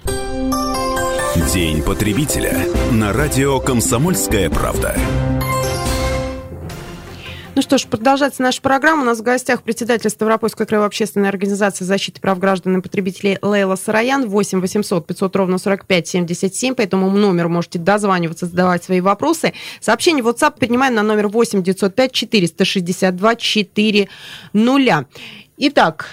День 1.53 1.81
потребителя 1.83 2.57
на 2.91 3.13
радио 3.13 3.59
«Комсомольская 3.59 4.49
правда». 4.49 4.95
Ну 7.59 7.63
что 7.63 7.77
ж, 7.77 7.87
продолжается 7.87 8.41
наша 8.41 8.61
программа. 8.61 9.01
У 9.01 9.05
нас 9.05 9.19
в 9.19 9.21
гостях 9.21 9.63
председатель 9.63 10.09
Ставропольской 10.09 10.65
краевой 10.65 10.87
общественной 10.87 11.27
организации 11.27 11.83
защиты 11.83 12.21
прав 12.21 12.39
граждан 12.39 12.77
и 12.77 12.81
потребителей 12.81 13.37
Лейла 13.41 13.75
Сараян. 13.75 14.29
8 14.29 14.61
800 14.61 15.05
500 15.05 15.35
ровно 15.35 15.57
45 15.57 16.07
77. 16.07 16.73
По 16.73 16.81
этому 16.83 17.11
номеру 17.11 17.49
можете 17.49 17.77
дозваниваться, 17.77 18.45
задавать 18.45 18.85
свои 18.85 19.01
вопросы. 19.01 19.51
Сообщение 19.81 20.23
WhatsApp 20.23 20.57
принимаем 20.57 20.95
на 20.95 21.03
номер 21.03 21.27
8 21.27 21.61
905 21.61 22.13
462 22.13 23.35
400. 23.35 25.05
Итак, 25.57 26.05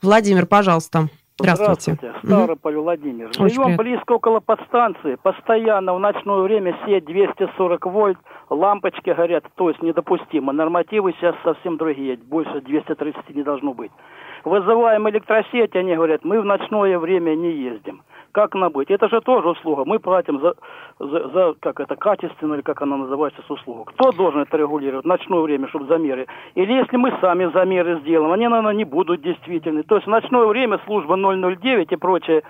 Владимир, 0.00 0.46
пожалуйста. 0.46 1.10
Здравствуйте. 1.36 1.94
Здравствуйте. 1.94 2.26
Ставрополь 2.26 2.76
Владимир. 2.76 3.26
Очень 3.26 3.48
Живем 3.48 3.64
приятно. 3.64 3.82
близко 3.82 4.12
около 4.12 4.38
подстанции. 4.38 5.16
Постоянно 5.16 5.94
в 5.94 5.98
ночное 5.98 6.38
время 6.38 6.78
сеть 6.86 7.06
240 7.06 7.86
вольт, 7.86 8.18
лампочки 8.50 9.10
горят, 9.10 9.44
то 9.56 9.68
есть 9.68 9.82
недопустимо. 9.82 10.52
Нормативы 10.52 11.12
сейчас 11.14 11.34
совсем 11.42 11.76
другие, 11.76 12.16
больше 12.16 12.60
230 12.60 13.34
не 13.34 13.42
должно 13.42 13.74
быть. 13.74 13.90
Вызываем 14.44 15.08
электросеть, 15.08 15.74
они 15.74 15.96
говорят, 15.96 16.24
мы 16.24 16.40
в 16.40 16.44
ночное 16.44 16.98
время 17.00 17.34
не 17.34 17.50
ездим 17.50 18.04
как 18.34 18.54
нам 18.54 18.72
быть? 18.72 18.90
Это 18.90 19.08
же 19.08 19.20
тоже 19.20 19.48
услуга. 19.48 19.84
Мы 19.84 20.00
платим 20.00 20.40
за, 20.40 20.54
за, 20.98 21.28
за 21.28 21.54
как 21.60 21.80
это, 21.80 21.94
качественно, 21.94 22.54
или 22.54 22.62
как 22.62 22.82
она 22.82 22.96
называется, 22.96 23.40
с 23.46 23.50
услугу. 23.50 23.84
Кто 23.84 24.10
должен 24.10 24.40
это 24.40 24.56
регулировать? 24.56 25.06
Ночное 25.06 25.40
время, 25.40 25.68
чтобы 25.68 25.86
замеры. 25.86 26.26
Или 26.56 26.72
если 26.72 26.96
мы 26.96 27.16
сами 27.20 27.50
замеры 27.52 28.00
сделаем, 28.00 28.32
они, 28.32 28.48
наверное, 28.48 28.74
не 28.74 28.84
будут 28.84 29.22
действительны. 29.22 29.84
То 29.84 29.94
есть 29.94 30.06
в 30.06 30.10
ночное 30.10 30.44
время 30.46 30.80
служба 30.84 31.16
009 31.16 31.92
и 31.92 31.96
прочее 31.96 32.42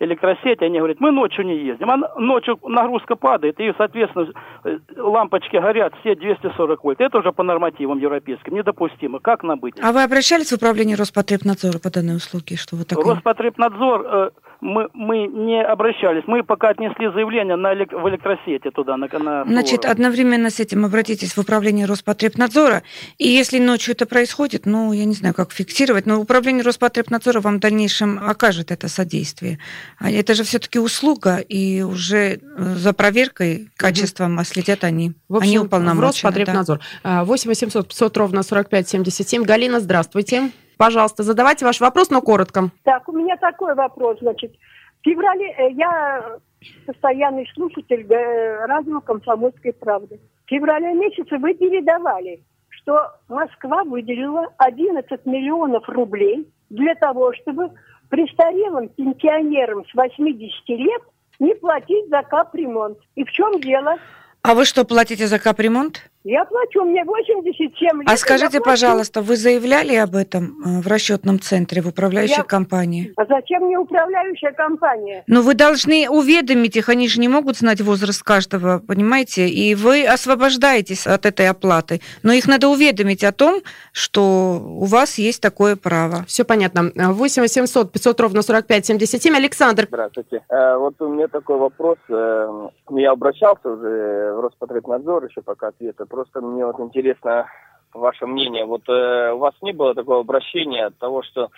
электросети, 0.00 0.64
они 0.64 0.78
говорят, 0.78 1.00
мы 1.00 1.10
ночью 1.10 1.44
не 1.44 1.56
ездим. 1.56 1.90
А 1.90 1.96
ночью 2.18 2.58
нагрузка 2.64 3.16
падает, 3.16 3.58
и, 3.60 3.72
соответственно, 3.76 4.28
э, 4.64 4.78
лампочки 4.96 5.56
горят 5.56 5.94
все 6.00 6.14
240 6.14 6.84
вольт. 6.84 7.00
Это 7.00 7.18
уже 7.18 7.32
по 7.32 7.42
нормативам 7.42 7.98
европейским 7.98 8.54
недопустимо. 8.54 9.18
Как 9.18 9.42
нам 9.42 9.58
быть? 9.58 9.74
А 9.82 9.92
вы 9.92 10.02
обращались 10.02 10.50
в 10.50 10.56
управление 10.56 10.96
Роспотребнадзора 10.96 11.78
по 11.78 11.90
данной 11.90 12.16
услуге? 12.16 12.56
Что 12.56 12.76
вы 12.76 12.84
такое? 12.84 13.14
Роспотребнадзор, 13.14 14.06
э, 14.06 14.30
мы, 14.60 14.88
мы 14.92 15.26
не 15.26 15.62
обращались. 15.62 16.24
Мы 16.26 16.42
пока 16.42 16.70
отнесли 16.70 17.10
заявление 17.12 17.56
на 17.56 17.74
элек- 17.74 17.94
в 17.94 18.08
электросети 18.08 18.70
туда, 18.70 18.96
на, 18.96 19.06
на 19.18 19.44
Значит, 19.44 19.84
одновременно 19.84 20.50
с 20.50 20.60
этим 20.60 20.84
обратитесь 20.84 21.36
в 21.36 21.40
управление 21.40 21.86
Роспотребнадзора. 21.86 22.82
И 23.18 23.28
если 23.28 23.58
ночью 23.58 23.94
это 23.94 24.06
происходит, 24.06 24.66
ну, 24.66 24.92
я 24.92 25.04
не 25.04 25.14
знаю, 25.14 25.34
как 25.34 25.52
фиксировать, 25.52 26.06
но 26.06 26.20
управление 26.20 26.64
Роспотребнадзора 26.64 27.40
вам 27.40 27.56
в 27.56 27.60
дальнейшем 27.60 28.18
окажет 28.18 28.70
это 28.70 28.88
содействие. 28.88 29.58
А 29.98 30.10
это 30.10 30.34
же 30.34 30.42
все-таки 30.42 30.78
услуга, 30.78 31.38
и 31.38 31.82
уже 31.82 32.18
э, 32.18 32.38
за 32.56 32.92
проверкой 32.92 33.68
качеством 33.76 34.36
угу. 34.36 34.44
следят 34.44 34.84
они. 34.84 35.12
В 35.28 35.36
общем, 35.36 35.48
они 35.48 35.58
уполномочены. 35.58 36.08
Роспотребнадзор. 36.08 36.80
Да. 37.04 37.24
8 37.24 37.48
800 37.48 37.88
500 37.88 38.16
ровно 38.16 38.42
45 38.42 38.88
77. 38.88 39.44
Галина, 39.44 39.80
здравствуйте. 39.80 40.50
Пожалуйста, 40.78 41.24
задавайте 41.24 41.64
ваш 41.64 41.80
вопрос, 41.80 42.08
но 42.08 42.22
коротко. 42.22 42.70
Так, 42.84 43.08
у 43.08 43.12
меня 43.12 43.36
такой 43.36 43.74
вопрос, 43.74 44.18
значит. 44.20 44.54
В 45.02 45.04
феврале 45.04 45.50
э, 45.50 45.72
я 45.72 46.38
постоянный 46.86 47.48
слушатель 47.54 48.06
э, 48.08 48.66
радио 48.66 49.00
«Комсомольской 49.00 49.72
правды». 49.72 50.20
В 50.46 50.48
феврале 50.48 50.94
месяце 50.94 51.36
вы 51.38 51.54
передавали, 51.54 52.40
что 52.70 52.96
Москва 53.28 53.82
выделила 53.84 54.46
11 54.58 55.26
миллионов 55.26 55.88
рублей 55.88 56.48
для 56.70 56.94
того, 56.94 57.32
чтобы 57.34 57.70
престарелым 58.08 58.88
пенсионерам 58.88 59.84
с 59.84 59.94
80 59.94 60.68
лет 60.68 61.02
не 61.40 61.54
платить 61.54 62.08
за 62.08 62.22
капремонт. 62.22 62.98
И 63.16 63.24
в 63.24 63.30
чем 63.30 63.60
дело? 63.60 63.96
А 64.42 64.54
вы 64.54 64.64
что, 64.64 64.84
платите 64.84 65.26
за 65.26 65.38
капремонт? 65.38 66.10
Я 66.24 66.44
плачу, 66.44 66.82
мне 66.84 67.04
87 67.04 68.00
лет. 68.00 68.10
А 68.10 68.16
скажите, 68.16 68.60
пожалуйста, 68.60 69.22
вы 69.22 69.36
заявляли 69.36 69.94
об 69.94 70.16
этом 70.16 70.56
э, 70.64 70.80
в 70.80 70.86
расчетном 70.88 71.38
центре, 71.38 71.80
в 71.80 71.86
управляющей 71.86 72.38
я... 72.38 72.42
компании? 72.42 73.12
А 73.16 73.24
зачем 73.24 73.62
мне 73.62 73.78
управляющая 73.78 74.52
компания? 74.52 75.22
Ну, 75.28 75.42
вы 75.42 75.54
должны 75.54 76.08
уведомить 76.10 76.76
их, 76.76 76.88
они 76.88 77.08
же 77.08 77.20
не 77.20 77.28
могут 77.28 77.58
знать 77.58 77.80
возраст 77.80 78.22
каждого, 78.24 78.80
понимаете? 78.80 79.48
И 79.48 79.76
вы 79.76 80.04
освобождаетесь 80.04 81.06
от 81.06 81.24
этой 81.24 81.48
оплаты. 81.48 82.00
Но 82.24 82.32
их 82.32 82.48
надо 82.48 82.68
уведомить 82.68 83.22
о 83.22 83.30
том, 83.30 83.62
что 83.92 84.60
у 84.60 84.86
вас 84.86 85.18
есть 85.18 85.40
такое 85.40 85.76
право. 85.76 86.24
Все 86.26 86.44
понятно. 86.44 86.90
8 86.96 87.42
800 87.42 87.92
500 87.92 88.20
ровно 88.20 88.42
45 88.42 88.86
77. 88.86 89.36
Александр. 89.36 89.86
Здравствуйте. 89.88 90.42
Э, 90.48 90.76
вот 90.78 91.00
у 91.00 91.08
меня 91.08 91.28
такой 91.28 91.58
вопрос. 91.58 91.98
Э, 92.08 92.68
я 92.90 93.12
обращался 93.12 93.68
уже 93.68 94.32
в 94.34 94.40
Роспотребнадзор 94.40 95.26
еще 95.26 95.42
пока 95.42 95.68
ответа 95.68 96.07
Просто 96.08 96.40
мне 96.40 96.64
вот 96.64 96.80
интересно 96.80 97.46
ваше 97.94 98.26
мнение. 98.26 98.64
Вот 98.64 98.88
э, 98.88 99.32
у 99.32 99.38
вас 99.38 99.54
не 99.62 99.72
было 99.72 99.94
такого 99.94 100.20
обращения 100.20 100.86
от 100.86 100.98
того, 100.98 101.22
что 101.22 101.50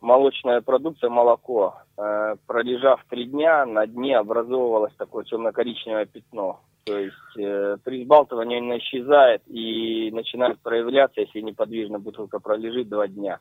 молочная 0.00 0.60
продукция, 0.60 1.10
молоко, 1.10 1.76
э, 1.96 2.36
пролежав 2.46 3.00
три 3.08 3.24
дня, 3.24 3.66
на 3.66 3.86
дне 3.86 4.16
образовывалось 4.16 4.94
такое 4.96 5.24
темно-коричневое 5.24 6.06
пятно. 6.06 6.60
То 6.84 6.98
есть 6.98 7.38
э, 7.38 7.78
при 7.82 8.04
сбалтывании 8.04 8.58
оно 8.58 8.76
исчезает 8.78 9.42
и 9.46 10.10
начинает 10.12 10.60
проявляться, 10.60 11.22
если 11.22 11.40
неподвижно 11.40 11.98
бутылка 11.98 12.38
пролежит 12.40 12.88
два 12.88 13.08
дня. 13.08 13.38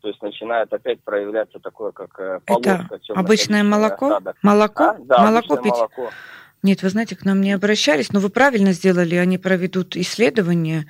То 0.00 0.08
есть 0.08 0.20
начинает 0.20 0.72
опять 0.72 1.02
проявляться 1.02 1.60
такое, 1.60 1.92
как 1.92 2.18
э, 2.18 2.40
полоска. 2.44 2.88
Это 2.90 3.14
обычное 3.14 3.62
молоко? 3.62 4.06
Осадок. 4.06 4.36
Молоко? 4.42 4.84
А? 4.84 4.96
Да, 4.98 5.18
молоко 5.24 5.56
пить? 5.56 5.72
молоко. 5.72 6.10
Нет, 6.64 6.82
вы 6.82 6.88
знаете, 6.88 7.14
к 7.14 7.26
нам 7.26 7.42
не 7.42 7.52
обращались, 7.52 8.10
но 8.10 8.20
вы 8.20 8.30
правильно 8.30 8.72
сделали, 8.72 9.16
они 9.16 9.36
проведут 9.36 9.96
исследование. 9.96 10.86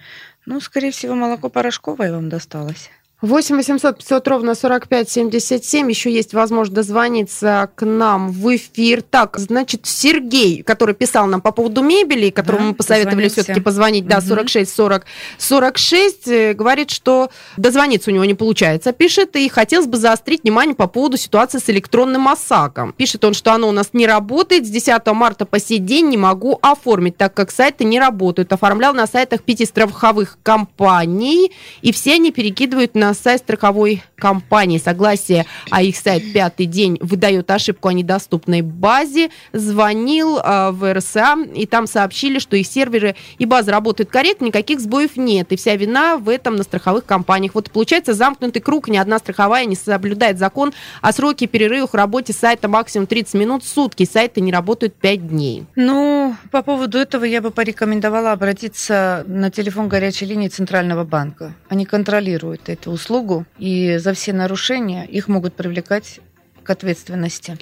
Ну, 0.46 0.60
скорее 0.60 0.92
всего, 0.92 1.16
молоко 1.16 1.48
порошковое 1.48 2.12
вам 2.12 2.28
досталось. 2.28 2.90
8 3.24 3.56
800 3.56 3.96
500 3.96 4.28
ровно 4.28 4.54
45 4.54 5.08
77. 5.08 5.88
Еще 5.88 6.12
есть 6.12 6.34
возможность 6.34 6.74
дозвониться 6.74 7.70
к 7.74 7.86
нам 7.86 8.30
в 8.30 8.54
эфир. 8.54 9.00
Так, 9.00 9.38
значит, 9.38 9.86
Сергей, 9.86 10.62
который 10.62 10.94
писал 10.94 11.26
нам 11.26 11.40
по 11.40 11.50
поводу 11.50 11.82
мебели, 11.82 12.28
которому 12.28 12.64
да, 12.64 12.68
мы 12.68 12.74
посоветовали 12.74 13.28
все-таки 13.28 13.60
позвонить, 13.60 14.06
да, 14.06 14.20
46 14.20 14.70
40 14.70 15.06
46, 15.38 16.54
говорит, 16.54 16.90
что 16.90 17.30
дозвониться 17.56 18.10
у 18.10 18.14
него 18.14 18.26
не 18.26 18.34
получается. 18.34 18.92
Пишет, 18.92 19.36
и 19.36 19.48
хотелось 19.48 19.86
бы 19.86 19.96
заострить 19.96 20.42
внимание 20.42 20.74
по 20.74 20.86
поводу 20.86 21.16
ситуации 21.16 21.58
с 21.58 21.70
электронным 21.70 22.28
ОСАГом. 22.28 22.92
Пишет 22.92 23.24
он, 23.24 23.32
что 23.32 23.52
оно 23.52 23.68
у 23.68 23.72
нас 23.72 23.90
не 23.94 24.06
работает. 24.06 24.66
С 24.66 24.70
10 24.70 25.06
марта 25.06 25.46
по 25.46 25.58
сей 25.58 25.78
день 25.78 26.08
не 26.10 26.18
могу 26.18 26.58
оформить, 26.60 27.16
так 27.16 27.32
как 27.32 27.50
сайты 27.50 27.84
не 27.84 27.98
работают. 27.98 28.52
Оформлял 28.52 28.92
на 28.92 29.06
сайтах 29.06 29.42
пяти 29.42 29.64
страховых 29.64 30.38
компаний, 30.42 31.52
и 31.80 31.90
все 31.90 32.14
они 32.14 32.30
перекидывают 32.30 32.94
на 32.94 33.13
сайт 33.14 33.40
страховой 33.40 34.02
компании. 34.16 34.78
Согласие, 34.78 35.46
а 35.70 35.82
их 35.82 35.96
сайт 35.96 36.32
«Пятый 36.32 36.66
день» 36.66 36.98
выдает 37.00 37.50
ошибку 37.50 37.88
о 37.88 37.92
недоступной 37.92 38.62
базе. 38.62 39.30
Звонил 39.52 40.38
э, 40.38 40.70
в 40.70 40.94
РСА, 40.94 41.36
и 41.54 41.66
там 41.66 41.86
сообщили, 41.86 42.38
что 42.38 42.56
их 42.56 42.66
серверы 42.66 43.16
и 43.38 43.46
база 43.46 43.72
работают 43.72 44.10
корректно, 44.10 44.46
никаких 44.46 44.80
сбоев 44.80 45.16
нет. 45.16 45.52
И 45.52 45.56
вся 45.56 45.76
вина 45.76 46.16
в 46.16 46.28
этом 46.28 46.56
на 46.56 46.62
страховых 46.62 47.04
компаниях. 47.04 47.54
Вот 47.54 47.70
получается 47.70 48.14
замкнутый 48.14 48.62
круг. 48.62 48.88
Ни 48.88 48.96
одна 48.96 49.18
страховая 49.18 49.64
не 49.64 49.76
соблюдает 49.76 50.38
закон 50.38 50.72
о 51.00 51.12
сроке 51.12 51.46
перерывах 51.46 51.90
в 51.90 51.96
работе 51.96 52.32
сайта 52.32 52.68
максимум 52.68 53.06
30 53.06 53.34
минут 53.34 53.64
в 53.64 53.68
сутки. 53.68 54.04
Сайты 54.04 54.40
не 54.40 54.52
работают 54.52 54.94
5 54.94 55.28
дней. 55.28 55.66
Ну, 55.76 56.36
по 56.50 56.62
поводу 56.62 56.98
этого 56.98 57.24
я 57.24 57.40
бы 57.40 57.50
порекомендовала 57.50 58.32
обратиться 58.32 59.24
на 59.26 59.50
телефон 59.50 59.88
горячей 59.88 60.26
линии 60.26 60.48
Центрального 60.48 61.04
банка. 61.04 61.54
Они 61.68 61.84
контролируют 61.84 62.68
эту 62.68 62.93
услугу 62.94 63.44
и 63.58 63.98
за 63.98 64.14
все 64.14 64.32
нарушения 64.32 65.04
их 65.04 65.28
могут 65.28 65.54
привлекать 65.54 66.20
к 66.62 66.70
ответственности. 66.70 67.58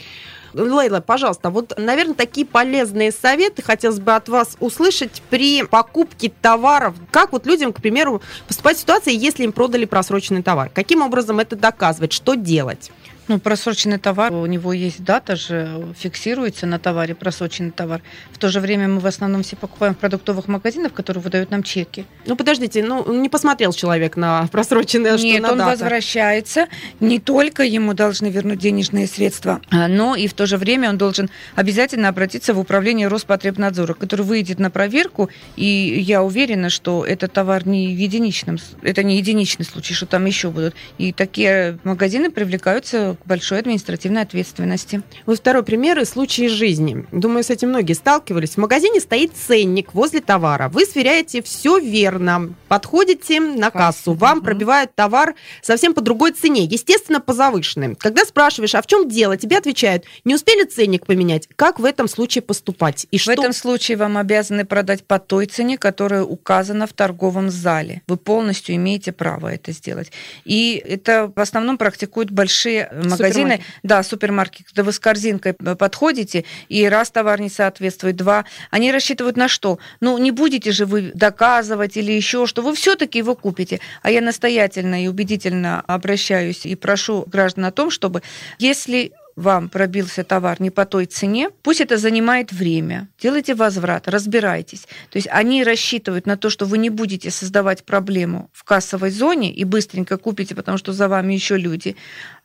Лейла, 0.55 1.01
пожалуйста, 1.01 1.51
вот, 1.51 1.73
наверное, 1.79 2.14
такие 2.14 2.47
полезные 2.47 3.11
советы 3.11 3.62
хотелось 3.62 4.01
бы 4.01 4.14
от 4.14 4.29
вас 4.29 4.57
услышать 4.61 5.23
при 5.31 5.62
покупке 5.62 6.31
товаров. 6.42 6.95
Как 7.11 7.33
вот 7.33 7.47
людям, 7.47 7.73
к 7.73 7.81
примеру, 7.81 8.21
поступать 8.47 8.77
в 8.77 8.81
ситуации, 8.81 9.14
если 9.14 9.45
им 9.45 9.53
продали 9.53 9.87
просроченный 9.87 10.42
товар? 10.42 10.71
Каким 10.73 11.03
образом 11.03 11.40
это 11.40 11.57
доказывать? 11.57 12.12
Что 12.12 12.35
делать? 12.35 12.90
Ну, 13.33 13.38
просроченный 13.38 13.97
товар, 13.97 14.31
у 14.31 14.45
него 14.45 14.75
есть 14.75 15.03
дата 15.03 15.37
же, 15.37 15.95
фиксируется 15.99 16.66
на 16.66 16.79
товаре 16.79 17.14
просроченный 17.14 17.71
товар. 17.71 18.03
В 18.31 18.37
то 18.37 18.51
же 18.51 18.61
время 18.61 18.88
мы 18.88 19.01
в 19.01 19.07
основном 19.07 19.42
все 19.42 19.57
покупаем 19.57 19.95
в 19.95 19.97
продуктовых 19.97 20.49
магазинах, 20.49 20.92
которые 20.92 21.23
выдают 21.23 21.51
нам 21.51 21.62
чеки. 21.62 22.05
Ну, 22.27 22.37
подождите, 22.37 22.85
ну, 22.85 23.11
не 23.11 23.31
посмотрел 23.31 23.73
человек 23.73 24.16
на 24.16 24.47
просроченное, 24.49 25.16
Нет, 25.16 25.37
что 25.37 25.42
на 25.47 25.53
он 25.53 25.59
дата. 25.59 25.71
возвращается. 25.71 26.66
Не 27.01 27.21
только 27.21 27.62
ему 27.62 27.95
должны 27.95 28.27
вернуть 28.27 28.59
денежные 28.59 29.07
средства, 29.07 29.62
но 29.71 30.14
и 30.14 30.27
в 30.27 30.35
то 30.35 30.45
же 30.45 30.59
время 30.59 30.90
он 30.90 30.99
должен 30.99 31.31
обязательно 31.55 32.09
обратиться 32.11 32.53
в 32.53 32.59
управление 32.59 33.09
Роспотребнадзора, 33.09 33.95
который 33.95 34.27
выйдет 34.27 34.59
на 34.59 34.71
проверку, 34.71 35.31
и 35.57 35.64
я 35.64 36.23
уверена, 36.23 36.68
что 36.68 37.07
этот 37.07 37.33
товар 37.33 37.66
не 37.66 37.97
в 37.97 37.99
единичном, 37.99 38.59
это 38.83 39.03
не 39.03 39.16
единичный 39.16 39.64
случай, 39.64 39.95
что 39.95 40.05
там 40.05 40.27
еще 40.27 40.51
будут. 40.51 40.75
И 40.99 41.14
такие 41.14 41.79
магазины 41.83 42.31
привлекаются 42.31 43.16
к 43.23 43.27
большой 43.27 43.61
административной 43.61 44.23
ответственности. 44.23 45.03
Вот 45.27 45.39
второй 45.39 45.63
пример 45.63 45.99
из 45.99 46.11
случая 46.11 46.49
жизни. 46.49 47.07
Думаю, 47.13 47.45
с 47.45 47.51
этим 47.51 47.69
многие 47.69 47.93
сталкивались. 47.93 48.55
В 48.55 48.59
магазине 48.59 49.01
стоит 49.01 49.33
ценник 49.35 49.95
возле 49.95 50.21
товара. 50.21 50.69
Вы 50.69 50.85
сверяете 50.85 51.43
все 51.43 51.79
верно, 51.79 52.55
подходите 52.69 53.41
на 53.41 53.71
кассу, 53.71 54.15
вам 54.15 54.39
угу. 54.39 54.47
пробивают 54.47 54.95
товар 54.95 55.35
совсем 55.63 55.95
по 55.95 56.01
другой 56.01 56.33
цене, 56.33 56.65
естественно, 56.65 57.21
по 57.21 57.33
завышенной. 57.33 57.95
Когда 57.95 58.25
спрашиваешь, 58.25 58.75
а 58.75 58.83
в 58.83 58.87
чем 58.87 59.09
дело, 59.09 59.37
тебе 59.37 59.59
отвечают, 59.59 60.05
не 60.25 60.35
успели 60.35 60.65
ценник 60.65 61.07
поменять. 61.07 61.49
Как 61.57 61.79
в 61.79 61.85
этом 61.85 62.09
случае 62.09 62.43
поступать? 62.43 63.07
И 63.11 63.19
в 63.19 63.23
что... 63.23 63.33
этом 63.33 63.53
случае 63.53 63.97
вам 63.97 64.19
обязаны 64.19 64.65
продать 64.65 65.05
по 65.05 65.19
той 65.19 65.47
цене, 65.47 65.79
которая 65.79 66.25
указана 66.25 66.87
в 66.87 66.93
торговом 66.93 67.51
зале. 67.51 68.03
Вы 68.07 68.17
полностью 68.17 68.75
имеете 68.77 69.13
право 69.13 69.49
это 69.49 69.73
сделать. 69.73 70.11
И 70.45 70.83
это 70.85 71.33
в 71.35 71.41
основном 71.41 71.79
практикуют 71.79 72.31
большие 72.31 72.91
магазины, 73.09 73.62
да, 73.83 74.03
супермаркет, 74.03 74.67
когда 74.69 74.83
вы 74.85 74.93
с 74.93 74.99
корзинкой 74.99 75.55
подходите, 75.55 76.45
и 76.69 76.87
раз 76.87 77.11
товар 77.11 77.41
не 77.41 77.49
соответствует, 77.49 78.17
два, 78.17 78.45
они 78.71 78.93
рассчитывают 78.93 79.37
на 79.37 79.49
что? 79.49 79.79
Ну, 80.01 80.19
не 80.19 80.31
будете 80.31 80.73
же 80.73 80.87
вы 80.87 81.12
доказывать 81.15 81.97
или 81.97 82.12
еще 82.12 82.47
что, 82.47 82.62
вы 82.62 82.75
все-таки 82.75 83.19
его 83.19 83.35
купите. 83.35 83.81
А 84.03 84.11
я 84.11 84.21
настоятельно 84.21 85.03
и 85.03 85.09
убедительно 85.09 85.81
обращаюсь 85.87 86.67
и 86.67 86.75
прошу 86.75 87.25
граждан 87.27 87.65
о 87.67 87.73
том, 87.73 87.91
чтобы 87.91 88.23
если 88.59 89.12
вам 89.37 89.69
пробился 89.69 90.25
товар 90.25 90.61
не 90.61 90.71
по 90.71 90.85
той 90.85 91.07
цене, 91.07 91.51
пусть 91.62 91.81
это 91.81 91.97
занимает 91.97 92.53
время. 92.53 93.09
Делайте 93.19 93.55
возврат, 93.55 94.09
разбирайтесь. 94.09 94.83
То 95.11 95.17
есть 95.17 95.29
они 95.31 95.65
рассчитывают 95.65 96.27
на 96.27 96.37
то, 96.37 96.51
что 96.51 96.67
вы 96.67 96.79
не 96.79 96.91
будете 96.91 97.31
создавать 97.31 97.85
проблему 97.85 98.51
в 98.53 98.65
кассовой 98.65 99.11
зоне 99.11 99.53
и 99.53 99.65
быстренько 99.65 100.19
купите, 100.19 100.55
потому 100.55 100.79
что 100.79 100.93
за 100.93 101.09
вами 101.09 101.35
еще 101.35 101.57
люди. 101.57 101.97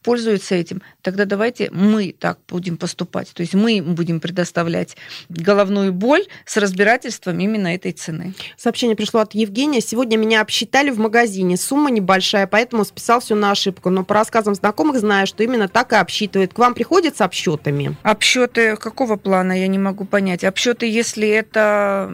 Пользуются 0.08 0.56
этим, 0.56 0.82
тогда 1.02 1.26
давайте 1.26 1.70
мы 1.74 2.16
так 2.18 2.40
будем 2.48 2.78
поступать. 2.78 3.34
То 3.34 3.42
есть 3.42 3.54
мы 3.54 3.82
будем 3.82 4.22
предоставлять 4.22 4.96
головную 5.28 5.92
боль 5.92 6.24
с 6.46 6.56
разбирательством 6.56 7.38
именно 7.42 7.76
этой 7.76 7.92
цены. 7.92 8.34
Сообщение 8.56 8.96
пришло 8.96 9.20
от 9.20 9.34
Евгения. 9.34 9.82
Сегодня 9.82 10.16
меня 10.16 10.40
обсчитали 10.40 10.92
в 10.92 10.98
магазине. 10.98 11.58
Сумма 11.58 11.92
небольшая, 11.92 12.48
поэтому 12.48 12.86
списал 12.86 13.20
все 13.20 13.36
на 13.36 13.52
ошибку. 13.52 13.90
Но 13.90 14.06
по 14.06 14.14
рассказам 14.14 14.56
знакомых 14.56 14.98
знаю, 14.98 15.28
что 15.28 15.44
именно 15.44 15.68
так 15.68 15.92
и 15.92 15.98
обсчитывают. 15.98 16.54
К 16.54 16.60
вам 16.60 16.74
приходят 16.74 17.18
с 17.18 17.20
обсчетами? 17.20 17.98
Обсчеты 18.04 18.78
какого 18.78 19.18
плана, 19.18 19.60
я 19.60 19.68
не 19.68 19.78
могу 19.78 20.06
понять. 20.06 20.46
Обсчеты, 20.46 20.86
если 20.86 21.28
это 21.28 22.08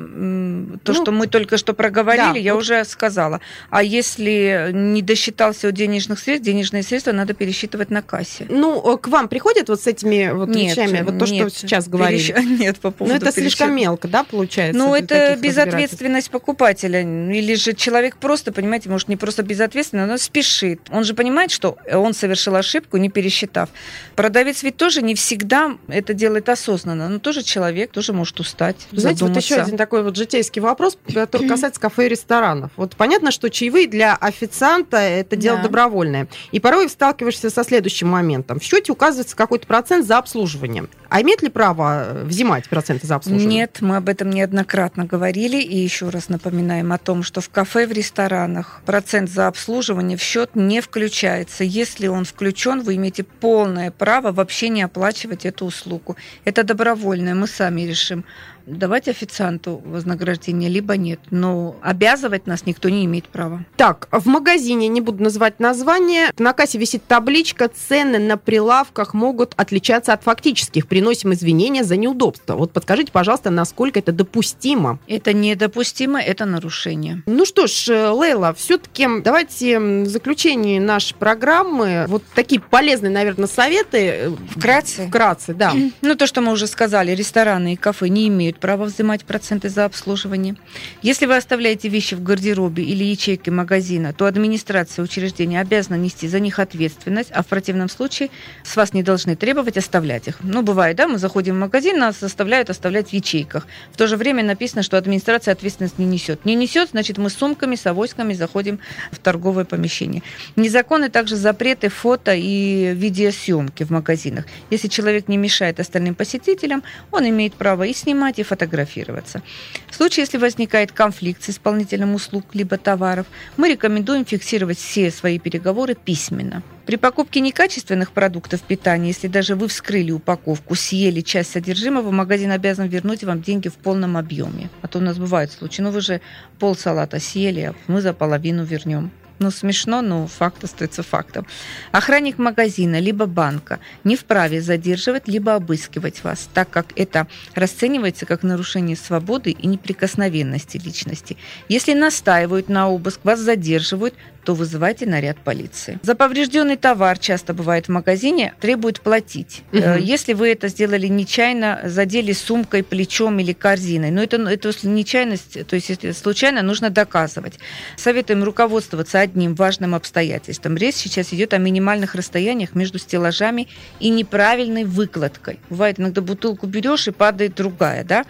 то, 0.84 0.94
ну, 0.94 1.00
что 1.00 1.12
мы 1.12 1.28
только 1.28 1.58
что 1.58 1.76
проговорили, 1.76 2.34
да, 2.34 2.40
я 2.40 2.56
вот... 2.56 2.62
уже 2.62 2.84
сказала. 2.86 3.40
А 3.70 3.84
если 3.84 4.72
не 4.74 5.04
досчитался 5.04 5.68
от 5.68 5.76
денежных 5.76 6.18
средств, 6.18 6.44
денежные 6.44 6.82
средства 6.82 7.12
надо 7.12 7.36
пересчитывать 7.36 7.83
на 7.90 8.02
кассе. 8.02 8.46
Ну, 8.50 8.98
к 8.98 9.08
вам 9.08 9.28
приходят 9.28 9.70
вот 9.70 9.82
с 9.82 9.88
этими 9.88 10.32
вот 10.32 10.50
нет, 10.50 10.78
вещами, 10.78 11.02
вот 11.02 11.20
то, 11.20 11.26
нет, 11.26 11.50
что 11.50 11.62
сейчас 11.62 11.88
говорили? 11.88 12.34
Перещ... 12.34 12.46
Нет, 12.60 12.80
по 12.80 12.92
поводу 12.92 13.14
Ну, 13.14 13.18
это 13.18 13.26
пересчет... 13.34 13.54
слишком 13.58 13.76
мелко, 13.76 14.08
да, 14.08 14.24
получается? 14.24 14.78
Ну, 14.78 14.96
это 14.96 15.38
безответственность 15.40 16.30
покупателя. 16.30 17.02
Или 17.02 17.56
же 17.56 17.74
человек 17.74 18.18
просто, 18.18 18.52
понимаете, 18.52 18.90
может, 18.90 19.08
не 19.08 19.18
просто 19.18 19.44
безответственно, 19.44 20.06
но 20.06 20.18
спешит. 20.18 20.82
Он 20.90 21.04
же 21.04 21.14
понимает, 21.14 21.52
что 21.52 21.78
он 21.92 22.14
совершил 22.14 22.56
ошибку, 22.56 22.98
не 22.98 23.10
пересчитав. 23.10 23.70
Продавец 24.16 24.64
ведь 24.64 24.78
тоже 24.78 25.02
не 25.02 25.16
всегда 25.16 25.78
это 25.88 26.14
делает 26.14 26.50
осознанно, 26.50 27.10
но 27.10 27.20
тоже 27.20 27.44
человек, 27.44 27.92
тоже 27.92 28.14
может 28.14 28.40
устать, 28.40 28.78
Знаете, 28.92 29.20
задуматься. 29.20 29.26
вот 29.36 29.44
еще 29.44 29.56
один 29.62 29.78
такой 29.78 30.04
вот 30.04 30.16
житейский 30.16 30.62
вопрос, 30.62 30.98
который 31.14 31.48
касается 31.50 31.80
кафе 31.80 32.06
и 32.06 32.10
ресторанов. 32.10 32.72
Вот 32.76 32.96
понятно, 32.96 33.32
что 33.32 33.50
чаевые 33.50 33.88
для 33.88 34.16
официанта 34.16 34.98
это 34.98 35.36
дело 35.36 35.58
да. 35.58 35.64
добровольное. 35.64 36.28
И 36.52 36.60
порой 36.60 36.90
сталкиваешься 36.90 37.50
со 37.50 37.64
следующим 37.74 38.08
моментом. 38.08 38.60
В 38.60 38.64
счете 38.64 38.92
указывается 38.92 39.36
какой-то 39.36 39.66
процент 39.66 40.06
за 40.06 40.20
обслуживание. 40.20 40.86
А 41.14 41.22
имеет 41.22 41.44
ли 41.44 41.50
право 41.50 42.06
э, 42.06 42.24
взимать 42.24 42.68
проценты 42.68 43.06
за 43.06 43.14
обслуживание? 43.14 43.60
Нет, 43.60 43.78
мы 43.82 43.98
об 43.98 44.10
этом 44.10 44.32
неоднократно 44.32 45.06
говорили. 45.06 45.62
И 45.62 45.78
еще 45.78 46.10
раз 46.10 46.28
напоминаем 46.28 46.92
о 46.92 46.98
том, 46.98 47.22
что 47.22 47.40
в 47.40 47.50
кафе, 47.50 47.86
в 47.86 47.92
ресторанах 47.92 48.82
процент 48.84 49.30
за 49.30 49.46
обслуживание 49.46 50.18
в 50.18 50.24
счет 50.24 50.56
не 50.56 50.82
включается. 50.82 51.64
Если 51.64 52.08
он 52.08 52.26
включен, 52.26 52.82
вы 52.82 52.96
имеете 52.96 53.24
полное 53.24 53.92
право 53.92 54.32
вообще 54.32 54.70
не 54.70 54.82
оплачивать 54.82 55.46
эту 55.46 55.66
услугу. 55.66 56.18
Это 56.46 56.64
добровольное, 56.64 57.36
мы 57.36 57.46
сами 57.46 57.82
решим 57.82 58.26
давать 58.66 59.08
официанту 59.08 59.82
вознаграждение, 59.86 60.70
либо 60.70 60.98
нет. 60.98 61.20
Но 61.32 61.76
обязывать 61.82 62.48
нас 62.48 62.66
никто 62.66 62.90
не 62.90 63.06
имеет 63.06 63.28
права. 63.28 63.66
Так, 63.76 64.08
в 64.12 64.28
магазине, 64.28 64.88
не 64.88 65.02
буду 65.02 65.24
называть 65.24 65.60
название, 65.60 66.32
на 66.38 66.54
кассе 66.54 66.78
висит 66.78 67.06
табличка, 67.06 67.70
цены 67.70 68.20
на 68.20 68.38
прилавках 68.38 69.14
могут 69.14 69.54
отличаться 69.58 70.14
от 70.14 70.24
фактических. 70.24 70.88
Приносим 71.04 71.34
извинения 71.34 71.84
за 71.84 71.98
неудобство. 71.98 72.56
Вот 72.56 72.72
подскажите, 72.72 73.12
пожалуйста, 73.12 73.50
насколько 73.50 74.00
это 74.00 74.14
допустимо? 74.14 75.00
Это 75.06 75.34
недопустимо, 75.34 76.22
это 76.22 76.46
нарушение. 76.46 77.24
Ну 77.26 77.46
что 77.46 77.68
ж, 77.68 77.90
э, 77.90 78.08
Лейла, 78.08 78.54
все-таки 78.54 79.06
давайте 79.22 79.80
в 79.80 80.06
заключении 80.06 80.80
нашей 80.80 81.14
программы 81.16 82.06
вот 82.08 82.24
такие 82.34 82.62
полезные, 82.62 83.12
наверное, 83.12 83.48
советы. 83.48 83.98
Э, 83.98 84.30
Вкратце? 84.56 85.08
Вкратце, 85.08 85.54
да. 85.54 85.74
Ну, 86.02 86.16
то, 86.16 86.26
что 86.26 86.40
мы 86.40 86.54
уже 86.54 86.68
сказали, 86.68 87.12
рестораны 87.12 87.74
и 87.74 87.76
кафе 87.76 88.08
не 88.08 88.30
имеют 88.30 88.60
право 88.60 88.86
взимать 88.86 89.26
проценты 89.26 89.68
за 89.68 89.84
обслуживание. 89.84 90.56
Если 91.02 91.26
вы 91.26 91.36
оставляете 91.36 91.90
вещи 91.90 92.16
в 92.16 92.24
гардеробе 92.24 92.82
или 92.82 93.04
ячейке 93.04 93.52
магазина, 93.52 94.14
то 94.14 94.26
администрация 94.26 95.04
учреждения 95.04 95.60
обязана 95.60 95.96
нести 95.96 96.30
за 96.30 96.40
них 96.40 96.60
ответственность, 96.60 97.32
а 97.34 97.44
в 97.44 97.48
противном 97.48 97.90
случае 97.90 98.30
с 98.64 98.78
вас 98.78 98.94
не 98.94 99.04
должны 99.04 99.36
требовать 99.36 99.76
оставлять 99.76 100.30
их. 100.30 100.38
Ну, 100.44 100.62
бывает, 100.62 100.93
да, 100.94 101.08
мы 101.08 101.18
заходим 101.18 101.56
в 101.56 101.60
магазин, 101.60 102.00
нас 102.00 102.20
заставляют 102.20 102.70
оставлять 102.70 103.10
в 103.10 103.14
ячейках. 103.14 103.68
В 103.92 103.98
то 103.98 104.08
же 104.08 104.18
время 104.18 104.44
написано, 104.44 104.84
что 104.84 104.98
администрация 104.98 105.52
ответственность 105.52 106.00
не 106.00 106.06
несет. 106.06 106.46
Не 106.46 106.56
несет, 106.56 106.90
значит, 106.92 107.18
мы 107.18 107.30
с 107.30 107.34
сумками, 107.34 107.76
с 107.76 107.86
авоськами 107.86 108.34
заходим 108.34 108.80
в 109.12 109.20
торговое 109.20 109.66
помещение. 109.66 110.24
Незаконны 110.56 111.10
также 111.10 111.36
запреты 111.36 111.90
фото 111.90 112.34
и 112.34 112.94
видеосъемки 112.94 113.84
в 113.84 113.90
магазинах. 113.92 114.46
Если 114.70 114.88
человек 114.88 115.28
не 115.28 115.38
мешает 115.38 115.80
остальным 115.80 116.16
посетителям, 116.16 116.84
он 117.12 117.28
имеет 117.30 117.54
право 117.54 117.84
и 117.84 117.94
снимать, 117.94 118.40
и 118.40 118.44
фотографироваться. 118.44 119.42
В 119.90 119.96
случае, 119.96 120.24
если 120.24 120.38
возникает 120.38 120.92
конфликт 120.92 121.44
с 121.44 121.50
исполнителем 121.50 122.16
услуг 122.16 122.46
либо 122.54 122.78
товаров, 122.78 123.28
мы 123.58 123.70
рекомендуем 123.70 124.26
фиксировать 124.26 124.78
все 124.78 125.12
свои 125.12 125.40
переговоры 125.40 125.96
письменно. 125.96 126.64
При 126.86 126.98
покупке 126.98 127.40
некачественных 127.40 128.12
продуктов 128.12 128.62
питания, 128.62 129.08
если 129.08 129.28
даже 129.28 129.56
вы 129.56 129.70
вскрыли 129.70 130.12
упаковку, 130.12 130.76
съели 130.76 131.22
часть 131.22 131.52
содержимого, 131.52 132.12
магазин 132.12 132.52
обязан 132.52 132.88
вернуть 132.88 133.24
вам 133.24 133.42
деньги 133.42 133.70
в 133.70 133.76
полном 133.76 134.18
объеме. 134.18 134.70
А 134.82 134.90
то 134.90 135.00
у 135.00 135.02
нас 135.02 135.18
бывают 135.18 135.52
случаи, 135.52 135.82
ну 135.82 135.92
вы 135.92 136.02
же 136.02 136.20
пол 136.60 136.76
салата 136.76 137.22
съели, 137.22 137.62
а 137.62 137.76
мы 137.88 138.02
за 138.02 138.14
половину 138.14 138.66
вернем. 138.66 139.12
Ну, 139.40 139.50
смешно, 139.50 140.02
но 140.02 140.28
факт 140.28 140.64
остается 140.64 141.04
фактом. 141.04 141.48
Охранник 141.92 142.38
магазина 142.38 143.00
либо 143.00 143.26
банка 143.26 143.80
не 144.04 144.16
вправе 144.16 144.62
задерживать 144.62 145.28
либо 145.28 145.56
обыскивать 145.56 146.24
вас, 146.24 146.50
так 146.54 146.70
как 146.70 146.88
это 146.96 147.28
расценивается 147.56 148.26
как 148.26 148.44
нарушение 148.44 148.96
свободы 148.96 149.52
и 149.52 149.68
неприкосновенности 149.68 150.78
личности. 150.78 151.38
Если 151.68 151.94
настаивают 151.94 152.70
на 152.70 152.90
обыск, 152.90 153.22
вас 153.24 153.40
задерживают, 153.40 154.14
то 154.44 154.54
вызывайте 154.54 155.06
наряд 155.06 155.38
полиции. 155.38 156.00
За 156.04 156.16
поврежденный 156.16 156.78
товар 156.78 157.18
часто 157.18 157.54
бывает 157.54 157.88
в 157.88 157.90
магазине, 157.90 158.54
требуют 158.60 159.02
платить. 159.02 159.64
Угу. 159.72 159.96
Если 160.00 160.34
вы 160.34 160.50
это 160.50 160.68
сделали 160.68 161.08
нечаянно, 161.08 161.82
задели 161.86 162.34
сумкой, 162.34 162.84
плечом 162.84 163.40
или 163.40 163.54
корзиной, 163.54 164.12
но 164.12 164.22
это, 164.22 164.38
это 164.38 164.72
нечаянность, 164.84 165.66
то 165.66 165.76
есть 165.76 165.90
если 165.90 166.12
случайно, 166.12 166.62
нужно 166.62 166.90
доказывать. 166.90 167.60
Советуем 167.98 168.44
руководствоваться 168.44 169.20
одним 169.20 169.56
важным 169.56 169.96
обстоятельством. 169.96 170.76
Речь 170.78 170.96
сейчас 170.96 171.34
идет 171.34 171.54
о 171.54 171.58
минимальных 171.58 172.16
расстояниях 172.16 172.76
между 172.76 173.00
стеллажами 173.00 173.68
и 174.00 174.10
неправильной 174.10 174.84
выкладкой. 174.84 175.60
Бывает, 175.70 176.00
иногда 176.00 176.22
бутылку 176.22 176.68
берешь 176.68 177.08
и 177.08 177.12
падает 177.12 177.56
другая, 177.56 178.04
да? 178.04 178.26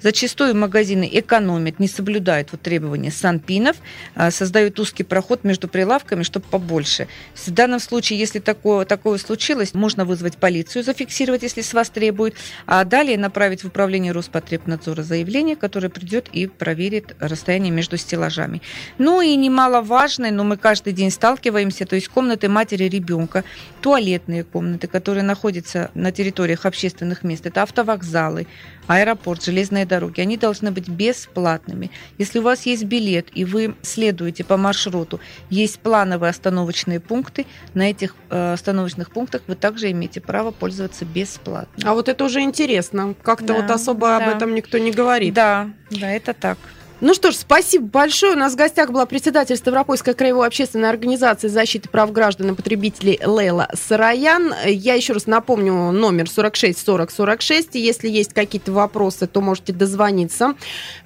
Зачастую 0.00 0.54
магазины 0.54 1.08
экономят, 1.12 1.80
не 1.80 1.88
соблюдают 1.88 2.52
вот 2.52 2.60
требования 2.60 3.10
санпинов, 3.10 3.76
а, 4.14 4.30
создают 4.30 4.78
узкий 4.78 5.02
проход 5.02 5.42
между 5.42 5.66
прилавками, 5.66 6.22
чтобы 6.22 6.46
побольше. 6.50 7.08
В 7.34 7.50
данном 7.50 7.80
случае, 7.80 8.18
если 8.18 8.38
такое, 8.38 8.84
такое 8.84 9.18
случилось, 9.18 9.74
можно 9.74 10.04
вызвать 10.04 10.36
полицию, 10.36 10.84
зафиксировать, 10.84 11.42
если 11.42 11.62
с 11.62 11.74
вас 11.74 11.90
требуют, 11.90 12.34
а 12.66 12.84
далее 12.84 13.18
направить 13.18 13.64
в 13.64 13.66
управление 13.66 14.12
Роспотребнадзора 14.12 15.02
заявление, 15.02 15.56
которое 15.56 15.88
придет 15.88 16.28
и 16.32 16.46
проверит 16.46 17.16
расстояние 17.18 17.72
между 17.72 17.96
стеллажами. 17.96 18.62
Ну 18.98 19.20
и 19.20 19.34
немаловажное, 19.34 20.30
но 20.30 20.44
мы 20.44 20.56
каждый 20.56 20.92
день 20.92 21.10
сталкиваемся, 21.10 21.86
то 21.86 21.96
есть 21.96 22.08
комнаты 22.08 22.48
матери 22.48 22.84
ребенка, 22.84 23.42
туалетные 23.80 24.44
комнаты, 24.44 24.86
которые 24.86 25.24
находятся 25.24 25.90
на 25.94 26.12
территориях 26.12 26.66
общественных 26.66 27.24
мест, 27.24 27.46
это 27.46 27.62
автовокзалы, 27.62 28.46
аэропорт, 28.86 29.44
железные 29.44 29.86
дороги, 29.88 30.20
они 30.20 30.36
должны 30.36 30.70
быть 30.70 30.88
бесплатными. 30.88 31.90
Если 32.18 32.38
у 32.38 32.42
вас 32.42 32.66
есть 32.66 32.84
билет 32.84 33.28
и 33.34 33.44
вы 33.44 33.74
следуете 33.82 34.44
по 34.44 34.56
маршруту, 34.56 35.20
есть 35.50 35.80
плановые 35.80 36.30
остановочные 36.30 37.00
пункты, 37.00 37.46
на 37.74 37.90
этих 37.90 38.14
э, 38.30 38.52
остановочных 38.52 39.10
пунктах 39.10 39.42
вы 39.46 39.54
также 39.54 39.90
имеете 39.90 40.20
право 40.20 40.50
пользоваться 40.50 41.04
бесплатно. 41.04 41.90
А 41.90 41.94
вот 41.94 42.08
это 42.08 42.24
уже 42.24 42.40
интересно. 42.40 43.14
Как-то 43.22 43.48
да, 43.48 43.54
вот 43.54 43.70
особо 43.70 44.08
да. 44.08 44.16
об 44.18 44.36
этом 44.36 44.54
никто 44.54 44.78
не 44.78 44.92
говорит. 44.92 45.34
Да, 45.34 45.70
да, 45.90 46.10
это 46.10 46.34
так. 46.34 46.58
Ну 47.00 47.14
что 47.14 47.30
ж, 47.30 47.36
спасибо 47.36 47.86
большое. 47.86 48.34
У 48.34 48.38
нас 48.38 48.54
в 48.54 48.56
гостях 48.56 48.90
была 48.90 49.06
председатель 49.06 49.56
Ставропольской 49.56 50.14
краевой 50.14 50.46
общественной 50.46 50.88
организации 50.88 51.46
защиты 51.46 51.88
прав 51.88 52.10
граждан 52.10 52.50
и 52.50 52.54
потребителей 52.54 53.20
Лейла 53.24 53.68
Сараян. 53.72 54.52
Я 54.66 54.94
еще 54.94 55.12
раз 55.12 55.26
напомню 55.26 55.92
номер 55.92 56.28
46 56.28 56.78
40 56.78 57.10
46. 57.12 57.74
Если 57.74 58.08
есть 58.08 58.32
какие-то 58.32 58.72
вопросы, 58.72 59.28
то 59.28 59.40
можете 59.40 59.72
дозвониться. 59.72 60.54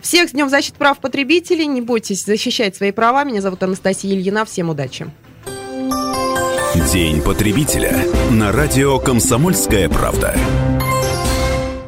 Всех 0.00 0.30
с 0.30 0.32
Днем 0.32 0.48
защиты 0.48 0.78
прав 0.78 0.98
потребителей. 0.98 1.66
Не 1.66 1.82
бойтесь 1.82 2.24
защищать 2.24 2.74
свои 2.74 2.90
права. 2.90 3.24
Меня 3.24 3.42
зовут 3.42 3.62
Анастасия 3.62 4.12
Ильина. 4.14 4.46
Всем 4.46 4.70
удачи. 4.70 5.10
День 6.90 7.20
потребителя 7.20 7.94
на 8.30 8.50
радио 8.50 8.98
«Комсомольская 8.98 9.90
правда». 9.90 10.34